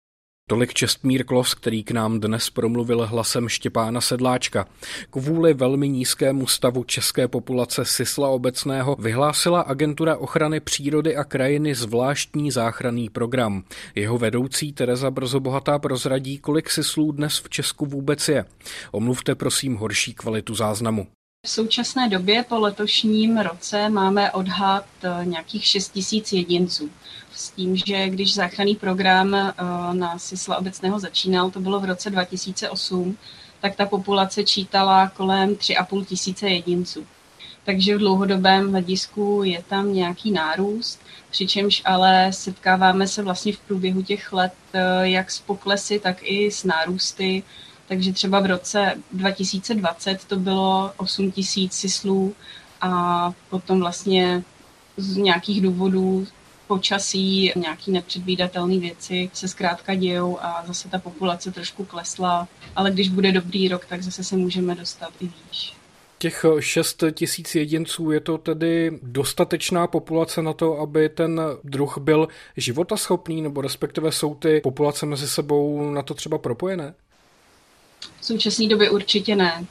Tolik 0.50 0.74
Čestmír 0.74 1.26
Klos, 1.26 1.54
který 1.54 1.84
k 1.84 1.92
nám 1.92 2.20
dnes 2.20 2.50
promluvil 2.50 3.06
hlasem 3.06 3.50
Štěpána 3.50 4.02
Sedláčka. 4.02 4.68
Kvůli 5.10 5.54
velmi 5.54 5.90
nízkému 5.90 6.48
stavu 6.48 6.84
české 6.84 7.28
populace 7.28 7.86
Sisla 7.86 8.30
obecného 8.30 8.96
vyhlásila 9.00 9.62
Agentura 9.62 10.18
ochrany 10.18 10.60
přírody 10.60 11.16
a 11.16 11.24
krajiny 11.24 11.76
zvláštní 11.76 12.52
záchranný 12.52 13.10
program. 13.10 13.64
Jeho 13.96 14.18
vedoucí 14.18 14.74
Tereza 14.74 15.12
Brzobohatá 15.12 15.80
prozradí, 15.80 16.38
kolik 16.38 16.70
Sislů 16.70 17.12
dnes 17.12 17.38
v 17.38 17.50
Česku 17.50 17.86
vůbec 17.86 18.28
je. 18.28 18.46
Omluvte 18.92 19.36
prosím 19.36 19.76
horší 19.76 20.14
kvalitu 20.14 20.56
záznamu. 20.56 21.08
V 21.46 21.50
současné 21.50 22.10
době 22.10 22.44
po 22.50 22.60
letošním 22.60 23.38
roce 23.38 23.90
máme 23.90 24.32
odhad 24.32 24.86
eh, 25.04 25.26
nějakých 25.26 25.66
6 25.66 25.90
tisíc 25.90 26.34
jedinců. 26.34 26.90
S 27.38 27.50
tím, 27.50 27.76
že 27.76 28.10
když 28.10 28.34
záchranný 28.34 28.76
program 28.76 29.36
eh, 29.36 29.54
na 29.94 30.20
Sisla 30.20 30.58
obecného 30.58 31.00
začínal, 31.00 31.52
to 31.52 31.60
bylo 31.60 31.80
v 31.80 31.86
roce 31.86 32.10
2008, 32.10 33.18
tak 33.62 33.76
ta 33.76 33.86
populace 33.86 34.44
čítala 34.44 35.10
kolem 35.10 35.56
3,5 35.56 36.06
tisíce 36.06 36.50
jedinců. 36.50 37.06
Takže 37.66 37.96
v 37.96 38.00
dlouhodobém 38.00 38.72
hledisku 38.72 39.42
je 39.44 39.64
tam 39.64 39.94
nějaký 39.94 40.32
nárůst, 40.32 41.00
přičemž 41.32 41.82
ale 41.86 42.34
setkáváme 42.34 43.08
se 43.08 43.24
vlastně 43.24 43.54
v 43.54 43.60
průběhu 43.60 44.02
těch 44.02 44.34
let 44.34 44.54
eh, 44.74 44.80
jak 45.02 45.32
s 45.32 45.40
poklesy, 45.40 46.00
tak 46.00 46.18
i 46.22 46.52
s 46.52 46.64
nárůsty 46.64 47.44
takže 47.88 48.14
třeba 48.14 48.40
v 48.40 48.46
roce 48.46 48.94
2020 49.12 50.26
to 50.26 50.36
bylo 50.36 50.92
8 50.98 51.32
tisíc 51.32 51.74
sislů 51.74 52.36
a 52.82 53.32
potom 53.50 53.80
vlastně 53.80 54.44
z 54.98 55.18
nějakých 55.18 55.62
důvodů 55.62 56.28
počasí, 56.68 57.52
nějaký 57.56 57.92
nepředvídatelné 57.92 58.80
věci 58.80 59.30
se 59.34 59.48
zkrátka 59.48 59.96
dějou 59.96 60.38
a 60.42 60.64
zase 60.68 60.90
ta 60.90 61.00
populace 61.00 61.52
trošku 61.52 61.86
klesla, 61.86 62.48
ale 62.76 62.92
když 62.92 63.10
bude 63.10 63.32
dobrý 63.32 63.68
rok, 63.68 63.86
tak 63.86 64.04
zase 64.04 64.24
se 64.24 64.38
můžeme 64.38 64.76
dostat 64.76 65.10
i 65.20 65.26
výš. 65.26 65.74
Těch 66.20 66.46
6 66.60 67.04
tisíc 67.12 67.56
jedinců 67.56 68.12
je 68.12 68.20
to 68.20 68.38
tedy 68.38 69.00
dostatečná 69.04 69.88
populace 69.88 70.42
na 70.42 70.54
to, 70.54 70.80
aby 70.80 71.10
ten 71.10 71.42
druh 71.64 71.98
byl 71.98 72.28
životaschopný, 72.58 73.42
nebo 73.42 73.62
respektive 73.62 74.12
jsou 74.12 74.36
ty 74.36 74.62
populace 74.62 75.06
mezi 75.06 75.28
sebou 75.28 75.92
na 75.92 76.02
to 76.02 76.14
třeba 76.14 76.38
propojené? 76.38 76.94
V 78.20 78.26
současné 78.26 78.68
době 78.68 78.90
určitě 78.90 79.36
ne 79.36 79.66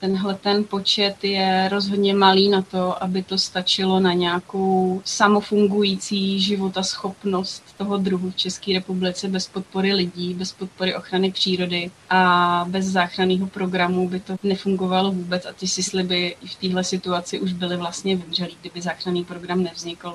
tenhle 0.00 0.34
ten 0.34 0.64
počet 0.64 1.24
je 1.24 1.68
rozhodně 1.68 2.14
malý 2.14 2.48
na 2.48 2.62
to, 2.62 3.02
aby 3.02 3.22
to 3.22 3.38
stačilo 3.38 4.00
na 4.00 4.12
nějakou 4.12 5.02
samofungující 5.04 6.40
životaschopnost 6.40 7.64
toho 7.78 7.96
druhu 7.96 8.30
v 8.30 8.36
České 8.36 8.72
republice 8.72 9.28
bez 9.28 9.48
podpory 9.48 9.94
lidí, 9.94 10.34
bez 10.34 10.52
podpory 10.52 10.94
ochrany 10.94 11.32
přírody 11.32 11.90
a 12.10 12.64
bez 12.68 12.84
záchranného 12.84 13.46
programu 13.46 14.08
by 14.08 14.20
to 14.20 14.36
nefungovalo 14.42 15.12
vůbec 15.12 15.46
a 15.46 15.52
ty 15.52 15.66
sisly 15.66 16.02
by 16.02 16.36
v 16.46 16.54
téhle 16.54 16.84
situaci 16.84 17.40
už 17.40 17.52
byly 17.52 17.76
vlastně 17.76 18.16
vymřelý, 18.16 18.56
kdyby 18.60 18.82
záchranný 18.82 19.24
program 19.24 19.62
nevznikl. 19.62 20.14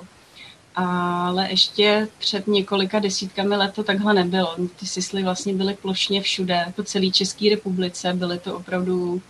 Ale 0.76 1.50
ještě 1.50 2.08
před 2.18 2.48
několika 2.48 3.00
desítkami 3.00 3.56
let 3.56 3.74
to 3.74 3.84
takhle 3.84 4.14
nebylo. 4.14 4.56
Ty 4.80 4.86
sisly 4.86 5.24
vlastně 5.24 5.54
byly 5.54 5.74
plošně 5.74 6.22
všude, 6.22 6.74
po 6.76 6.84
celé 6.84 7.10
České 7.10 7.50
republice. 7.50 8.14
Byly 8.14 8.40
to 8.40 8.56
opravdu 8.56 9.22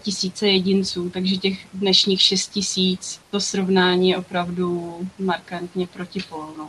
tisíce 0.00 0.48
jedinců, 0.48 1.10
takže 1.10 1.36
těch 1.36 1.58
dnešních 1.74 2.22
6 2.22 2.48
tisíc, 2.48 3.20
to 3.30 3.40
srovnání 3.40 4.10
je 4.10 4.16
opravdu 4.16 4.98
markantně 5.18 5.86
protipolno. 5.86 6.68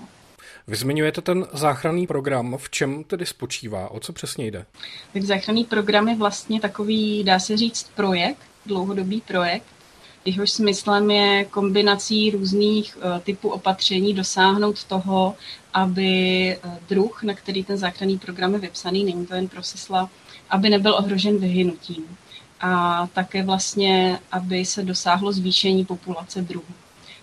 Vy 0.67 0.75
zmiňujete 0.75 1.21
ten 1.21 1.47
záchranný 1.53 2.07
program. 2.07 2.57
V 2.57 2.69
čem 2.69 3.03
tedy 3.03 3.25
spočívá? 3.25 3.91
O 3.91 3.99
co 3.99 4.13
přesně 4.13 4.45
jde? 4.45 4.65
Tak 5.13 5.21
záchranný 5.21 5.65
program 5.65 6.07
je 6.07 6.15
vlastně 6.15 6.59
takový, 6.59 7.23
dá 7.23 7.39
se 7.39 7.57
říct, 7.57 7.91
projekt, 7.95 8.41
dlouhodobý 8.65 9.21
projekt, 9.21 9.65
jehož 10.25 10.51
smyslem 10.51 11.11
je 11.11 11.45
kombinací 11.45 12.31
různých 12.31 12.97
uh, 12.97 13.19
typů 13.19 13.49
opatření 13.49 14.13
dosáhnout 14.13 14.83
toho, 14.83 15.35
aby 15.73 16.57
uh, 16.65 16.73
druh, 16.89 17.23
na 17.23 17.33
který 17.33 17.63
ten 17.63 17.77
záchranný 17.77 18.17
program 18.17 18.53
je 18.53 18.59
vypsaný, 18.59 19.03
není 19.03 19.25
to 19.25 19.35
jen 19.35 19.47
pro 19.47 19.63
sisla, 19.63 20.09
aby 20.49 20.69
nebyl 20.69 20.93
ohrožen 20.93 21.37
vyhynutím 21.37 22.17
a 22.61 23.07
také 23.13 23.43
vlastně, 23.43 24.19
aby 24.31 24.65
se 24.65 24.83
dosáhlo 24.83 25.31
zvýšení 25.31 25.85
populace 25.85 26.41
druhů. 26.41 26.73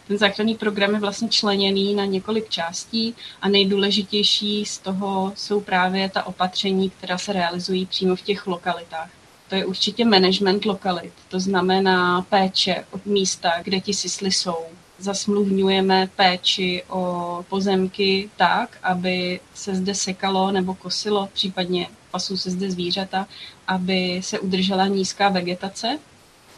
Ten 0.09 0.19
záchranný 0.19 0.55
program 0.55 0.95
je 0.95 1.01
vlastně 1.01 1.29
členěný 1.29 1.95
na 1.95 2.05
několik 2.05 2.49
částí 2.49 3.15
a 3.43 3.49
nejdůležitější 3.49 4.67
z 4.67 4.79
toho 4.79 5.33
jsou 5.37 5.61
právě 5.61 6.09
ta 6.09 6.27
opatření, 6.27 6.91
která 6.91 7.19
se 7.19 7.33
realizují 7.33 7.87
přímo 7.87 8.17
v 8.17 8.23
těch 8.23 8.47
lokalitách. 8.47 9.11
To 9.49 9.55
je 9.55 9.67
určitě 9.67 10.05
management 10.05 10.65
lokalit, 10.65 11.13
to 11.29 11.41
znamená 11.41 12.23
péče 12.23 12.85
od 12.91 13.07
místa, 13.07 13.53
kde 13.63 13.81
ti 13.81 13.95
sisly 13.95 14.33
jsou. 14.33 14.57
Zasmluvňujeme 14.99 16.09
péči 16.17 16.83
o 16.89 17.45
pozemky 17.49 18.31
tak, 18.37 18.79
aby 18.83 19.41
se 19.55 19.75
zde 19.75 19.95
sekalo 19.95 20.53
nebo 20.53 20.75
kosilo, 20.75 21.29
případně 21.33 21.89
pasou 22.11 22.37
se 22.37 22.51
zde 22.51 22.71
zvířata, 22.71 23.27
aby 23.67 24.21
se 24.25 24.39
udržela 24.39 24.87
nízká 24.87 25.29
vegetace, 25.29 25.99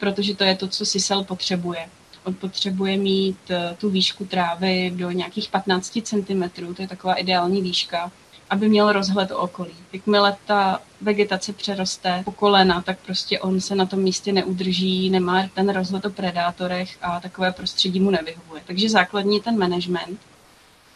protože 0.00 0.34
to 0.34 0.44
je 0.44 0.56
to, 0.56 0.68
co 0.68 0.86
sisel 0.86 1.24
potřebuje. 1.24 1.88
On 2.24 2.34
potřebuje 2.34 2.96
mít 2.96 3.38
eh, 3.50 3.76
tu 3.78 3.90
výšku 3.90 4.24
trávy 4.24 4.92
do 4.96 5.10
nějakých 5.10 5.48
15 5.48 5.98
cm, 6.02 6.42
to 6.74 6.82
je 6.82 6.88
taková 6.88 7.14
ideální 7.14 7.62
výška, 7.62 8.12
aby 8.50 8.68
měl 8.68 8.92
rozhled 8.92 9.30
o 9.30 9.38
okolí. 9.38 9.74
Jakmile 9.92 10.36
ta 10.46 10.82
vegetace 11.00 11.52
přeroste 11.52 12.22
po 12.24 12.32
kolena, 12.32 12.82
tak 12.82 12.98
prostě 13.06 13.40
on 13.40 13.60
se 13.60 13.74
na 13.74 13.86
tom 13.86 14.00
místě 14.00 14.32
neudrží, 14.32 15.10
nemá 15.10 15.48
ten 15.54 15.68
rozhled 15.68 16.04
o 16.04 16.10
predátorech 16.10 16.98
a 17.02 17.20
takové 17.20 17.52
prostředí 17.52 18.00
mu 18.00 18.10
nevyhovuje. 18.10 18.62
Takže 18.66 18.88
základní 18.88 19.40
ten 19.40 19.58
management. 19.58 20.20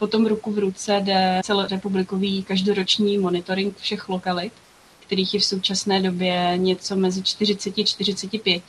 Potom 0.03 0.27
ruku 0.27 0.53
v 0.53 0.59
ruce 0.59 1.01
jde 1.05 1.41
celorepublikový 1.45 2.43
každoroční 2.43 3.19
monitoring 3.19 3.77
všech 3.77 4.09
lokalit, 4.09 4.53
kterých 5.01 5.35
je 5.35 5.41
v 5.41 5.45
současné 5.45 6.01
době 6.01 6.53
něco 6.57 6.97
mezi 6.97 7.23
40 7.23 7.79
a 7.79 7.85
45. 7.85 8.63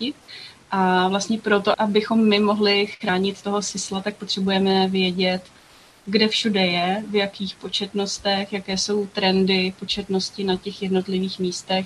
A 0.72 1.08
vlastně 1.08 1.38
proto, 1.38 1.82
abychom 1.82 2.30
my 2.30 2.40
mohli 2.40 2.88
chránit 2.88 3.42
toho 3.42 3.62
sisla, 3.62 4.02
tak 4.02 4.16
potřebujeme 4.16 4.88
vědět, 4.88 5.42
kde 6.06 6.28
všude 6.28 6.62
je, 6.62 7.04
v 7.10 7.16
jakých 7.16 7.56
početnostech, 7.56 8.54
jaké 8.54 8.78
jsou 8.78 9.06
trendy 9.06 9.74
početnosti 9.80 10.44
na 10.44 10.56
těch 10.56 10.82
jednotlivých 10.82 11.40
místech 11.40 11.86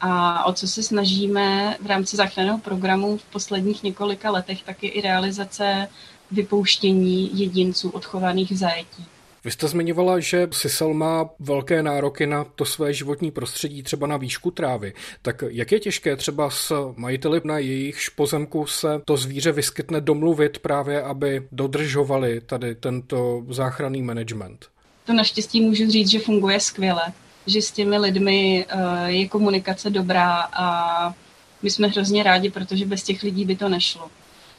a 0.00 0.44
o 0.44 0.52
co 0.52 0.68
se 0.68 0.82
snažíme 0.82 1.76
v 1.80 1.86
rámci 1.86 2.16
záchranného 2.16 2.58
programu 2.58 3.18
v 3.18 3.24
posledních 3.24 3.82
několika 3.82 4.30
letech, 4.30 4.62
tak 4.62 4.82
je 4.82 4.90
i 4.90 5.00
realizace 5.00 5.88
vypouštění 6.30 7.40
jedinců 7.40 7.90
odchovaných 7.90 8.50
v 8.52 8.56
zajetí. 8.56 9.06
Vy 9.44 9.50
jste 9.50 9.68
zmiňovala, 9.68 10.20
že 10.20 10.48
Sisel 10.52 10.94
má 10.94 11.30
velké 11.38 11.82
nároky 11.82 12.26
na 12.26 12.44
to 12.44 12.64
své 12.64 12.92
životní 12.94 13.30
prostředí, 13.30 13.82
třeba 13.82 14.06
na 14.06 14.16
výšku 14.16 14.50
trávy. 14.50 14.94
Tak 15.22 15.44
jak 15.48 15.72
je 15.72 15.80
těžké 15.80 16.16
třeba 16.16 16.50
s 16.50 16.92
majiteli 16.96 17.40
na 17.44 17.58
jejich 17.58 17.98
pozemku 18.16 18.66
se 18.66 18.88
to 19.04 19.16
zvíře 19.16 19.52
vyskytne 19.52 20.00
domluvit 20.00 20.58
právě, 20.58 21.02
aby 21.02 21.42
dodržovali 21.52 22.40
tady 22.40 22.74
tento 22.74 23.44
záchranný 23.50 24.02
management? 24.02 24.66
To 25.06 25.12
naštěstí 25.12 25.60
můžu 25.60 25.90
říct, 25.90 26.10
že 26.10 26.18
funguje 26.18 26.60
skvěle, 26.60 27.02
že 27.46 27.62
s 27.62 27.72
těmi 27.72 27.98
lidmi 27.98 28.66
eh, 28.68 29.10
je 29.12 29.28
komunikace 29.28 29.90
dobrá 29.90 30.40
a 30.52 31.14
my 31.62 31.70
jsme 31.70 31.88
hrozně 31.88 32.22
rádi, 32.22 32.50
protože 32.50 32.86
bez 32.86 33.02
těch 33.02 33.22
lidí 33.22 33.44
by 33.44 33.56
to 33.56 33.68
nešlo. 33.68 34.10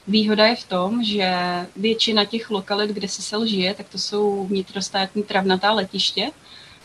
Výhoda 0.10 0.46
je 0.46 0.56
v 0.56 0.68
tom, 0.68 1.04
že 1.04 1.32
většina 1.76 2.26
těch 2.26 2.50
lokalit, 2.50 2.92
kde 2.92 3.08
se 3.08 3.22
sel 3.22 3.46
žije, 3.46 3.74
tak 3.74 3.90
to 3.90 3.98
jsou 3.98 4.48
vnitrostátní 4.48 5.24
travnatá 5.24 5.72
letiště, 5.72 6.32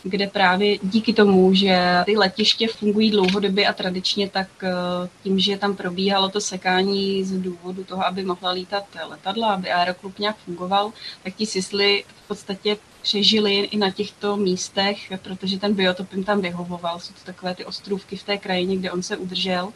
kde 0.03 0.27
právě 0.27 0.77
díky 0.83 1.13
tomu, 1.13 1.53
že 1.53 1.79
ty 2.05 2.17
letiště 2.17 2.67
fungují 2.67 3.11
dlouhodobě 3.11 3.67
a 3.67 3.73
tradičně, 3.73 4.29
tak 4.29 4.47
eh, 4.63 4.69
tím, 5.23 5.39
že 5.39 5.57
tam 5.57 5.75
probíhalo 5.75 6.29
to 6.29 6.41
sekání 6.41 7.23
z 7.23 7.31
důvodu 7.31 7.83
toho, 7.83 8.05
aby 8.05 8.23
mohla 8.23 8.51
lítat 8.51 8.85
letadla, 9.09 9.53
aby 9.53 9.71
aeroklub 9.71 10.19
nějak 10.19 10.37
fungoval, 10.37 10.91
tak 11.23 11.35
ti 11.35 11.45
sisly 11.45 12.03
v 12.25 12.27
podstatě 12.27 12.77
přežili 13.01 13.55
i 13.55 13.77
na 13.77 13.91
těchto 13.91 14.37
místech, 14.37 14.97
protože 15.23 15.59
ten 15.59 15.73
biotop 15.73 16.13
jim 16.13 16.23
tam 16.23 16.41
vyhovoval. 16.41 16.99
Jsou 16.99 17.13
to 17.13 17.19
takové 17.25 17.55
ty 17.55 17.65
ostrůvky 17.65 18.17
v 18.17 18.23
té 18.23 18.37
krajině, 18.37 18.77
kde 18.77 18.91
on 18.91 19.03
se 19.03 19.17
udržel. 19.17 19.73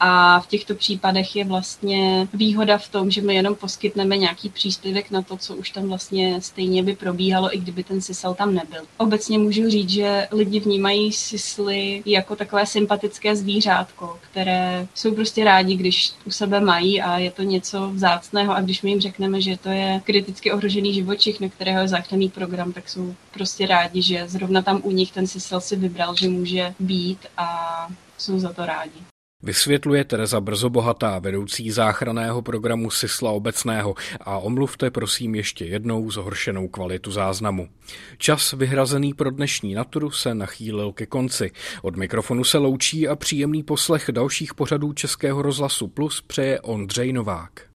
A 0.00 0.40
v 0.40 0.46
těchto 0.46 0.74
případech 0.74 1.36
je 1.36 1.44
vlastně 1.44 2.28
výhoda 2.34 2.78
v 2.78 2.88
tom, 2.88 3.10
že 3.10 3.22
my 3.22 3.34
jenom 3.34 3.54
poskytneme 3.54 4.16
nějaký 4.16 4.48
příspěvek 4.48 5.10
na 5.10 5.22
to, 5.22 5.36
co 5.36 5.56
už 5.56 5.70
tam 5.70 5.88
vlastně 5.88 6.40
stejně 6.40 6.82
by 6.82 6.96
probíhalo, 6.96 7.56
i 7.56 7.58
kdyby 7.58 7.84
ten 7.84 8.00
sisal 8.00 8.34
tam 8.34 8.54
nebyl. 8.54 8.82
Obecně 8.96 9.38
můžu 9.38 9.70
říct, 9.70 9.90
že 9.90 10.28
lidi 10.30 10.60
vnímají 10.60 11.12
sisly 11.12 12.02
jako 12.06 12.36
takové 12.36 12.66
sympatické 12.66 13.36
zvířátko, 13.36 14.18
které 14.30 14.86
jsou 14.94 15.14
prostě 15.14 15.44
rádi, 15.44 15.76
když 15.76 16.12
u 16.26 16.30
sebe 16.30 16.60
mají 16.60 17.02
a 17.02 17.18
je 17.18 17.30
to 17.30 17.42
něco 17.42 17.90
vzácného 17.90 18.54
a 18.54 18.60
když 18.60 18.82
my 18.82 18.90
jim 18.90 19.00
řekneme, 19.00 19.40
že 19.40 19.56
to 19.56 19.68
je 19.68 20.00
kriticky 20.04 20.52
ohrožený 20.52 20.94
živočich, 20.94 21.40
na 21.40 21.48
kterého 21.48 21.80
je 21.80 21.88
záchranný 21.88 22.28
program, 22.28 22.72
tak 22.72 22.88
jsou 22.88 23.14
prostě 23.32 23.66
rádi, 23.66 24.02
že 24.02 24.28
zrovna 24.28 24.62
tam 24.62 24.80
u 24.84 24.90
nich 24.90 25.12
ten 25.12 25.26
sisel 25.26 25.60
si 25.60 25.76
vybral, 25.76 26.14
že 26.16 26.28
může 26.28 26.74
být 26.78 27.26
a 27.36 27.88
jsou 28.18 28.38
za 28.38 28.52
to 28.52 28.66
rádi. 28.66 29.00
Vysvětluje 29.42 30.04
Tereza 30.04 30.40
Brzobohatá, 30.40 31.18
vedoucí 31.18 31.70
záchraného 31.70 32.42
programu 32.42 32.90
Sisla 32.90 33.30
obecného 33.30 33.94
a 34.20 34.38
omluvte 34.38 34.90
prosím 34.90 35.34
ještě 35.34 35.64
jednou 35.64 36.10
zhoršenou 36.10 36.68
kvalitu 36.68 37.10
záznamu. 37.10 37.68
Čas 38.16 38.52
vyhrazený 38.52 39.14
pro 39.14 39.30
dnešní 39.30 39.74
naturu 39.74 40.10
se 40.10 40.34
nachýlil 40.34 40.92
ke 40.92 41.06
konci. 41.06 41.50
Od 41.82 41.96
mikrofonu 41.96 42.44
se 42.44 42.58
loučí 42.58 43.08
a 43.08 43.16
příjemný 43.16 43.62
poslech 43.62 44.10
dalších 44.12 44.54
pořadů 44.54 44.92
Českého 44.92 45.42
rozhlasu 45.42 45.88
Plus 45.88 46.20
přeje 46.20 46.60
Ondřej 46.60 47.12
Novák. 47.12 47.62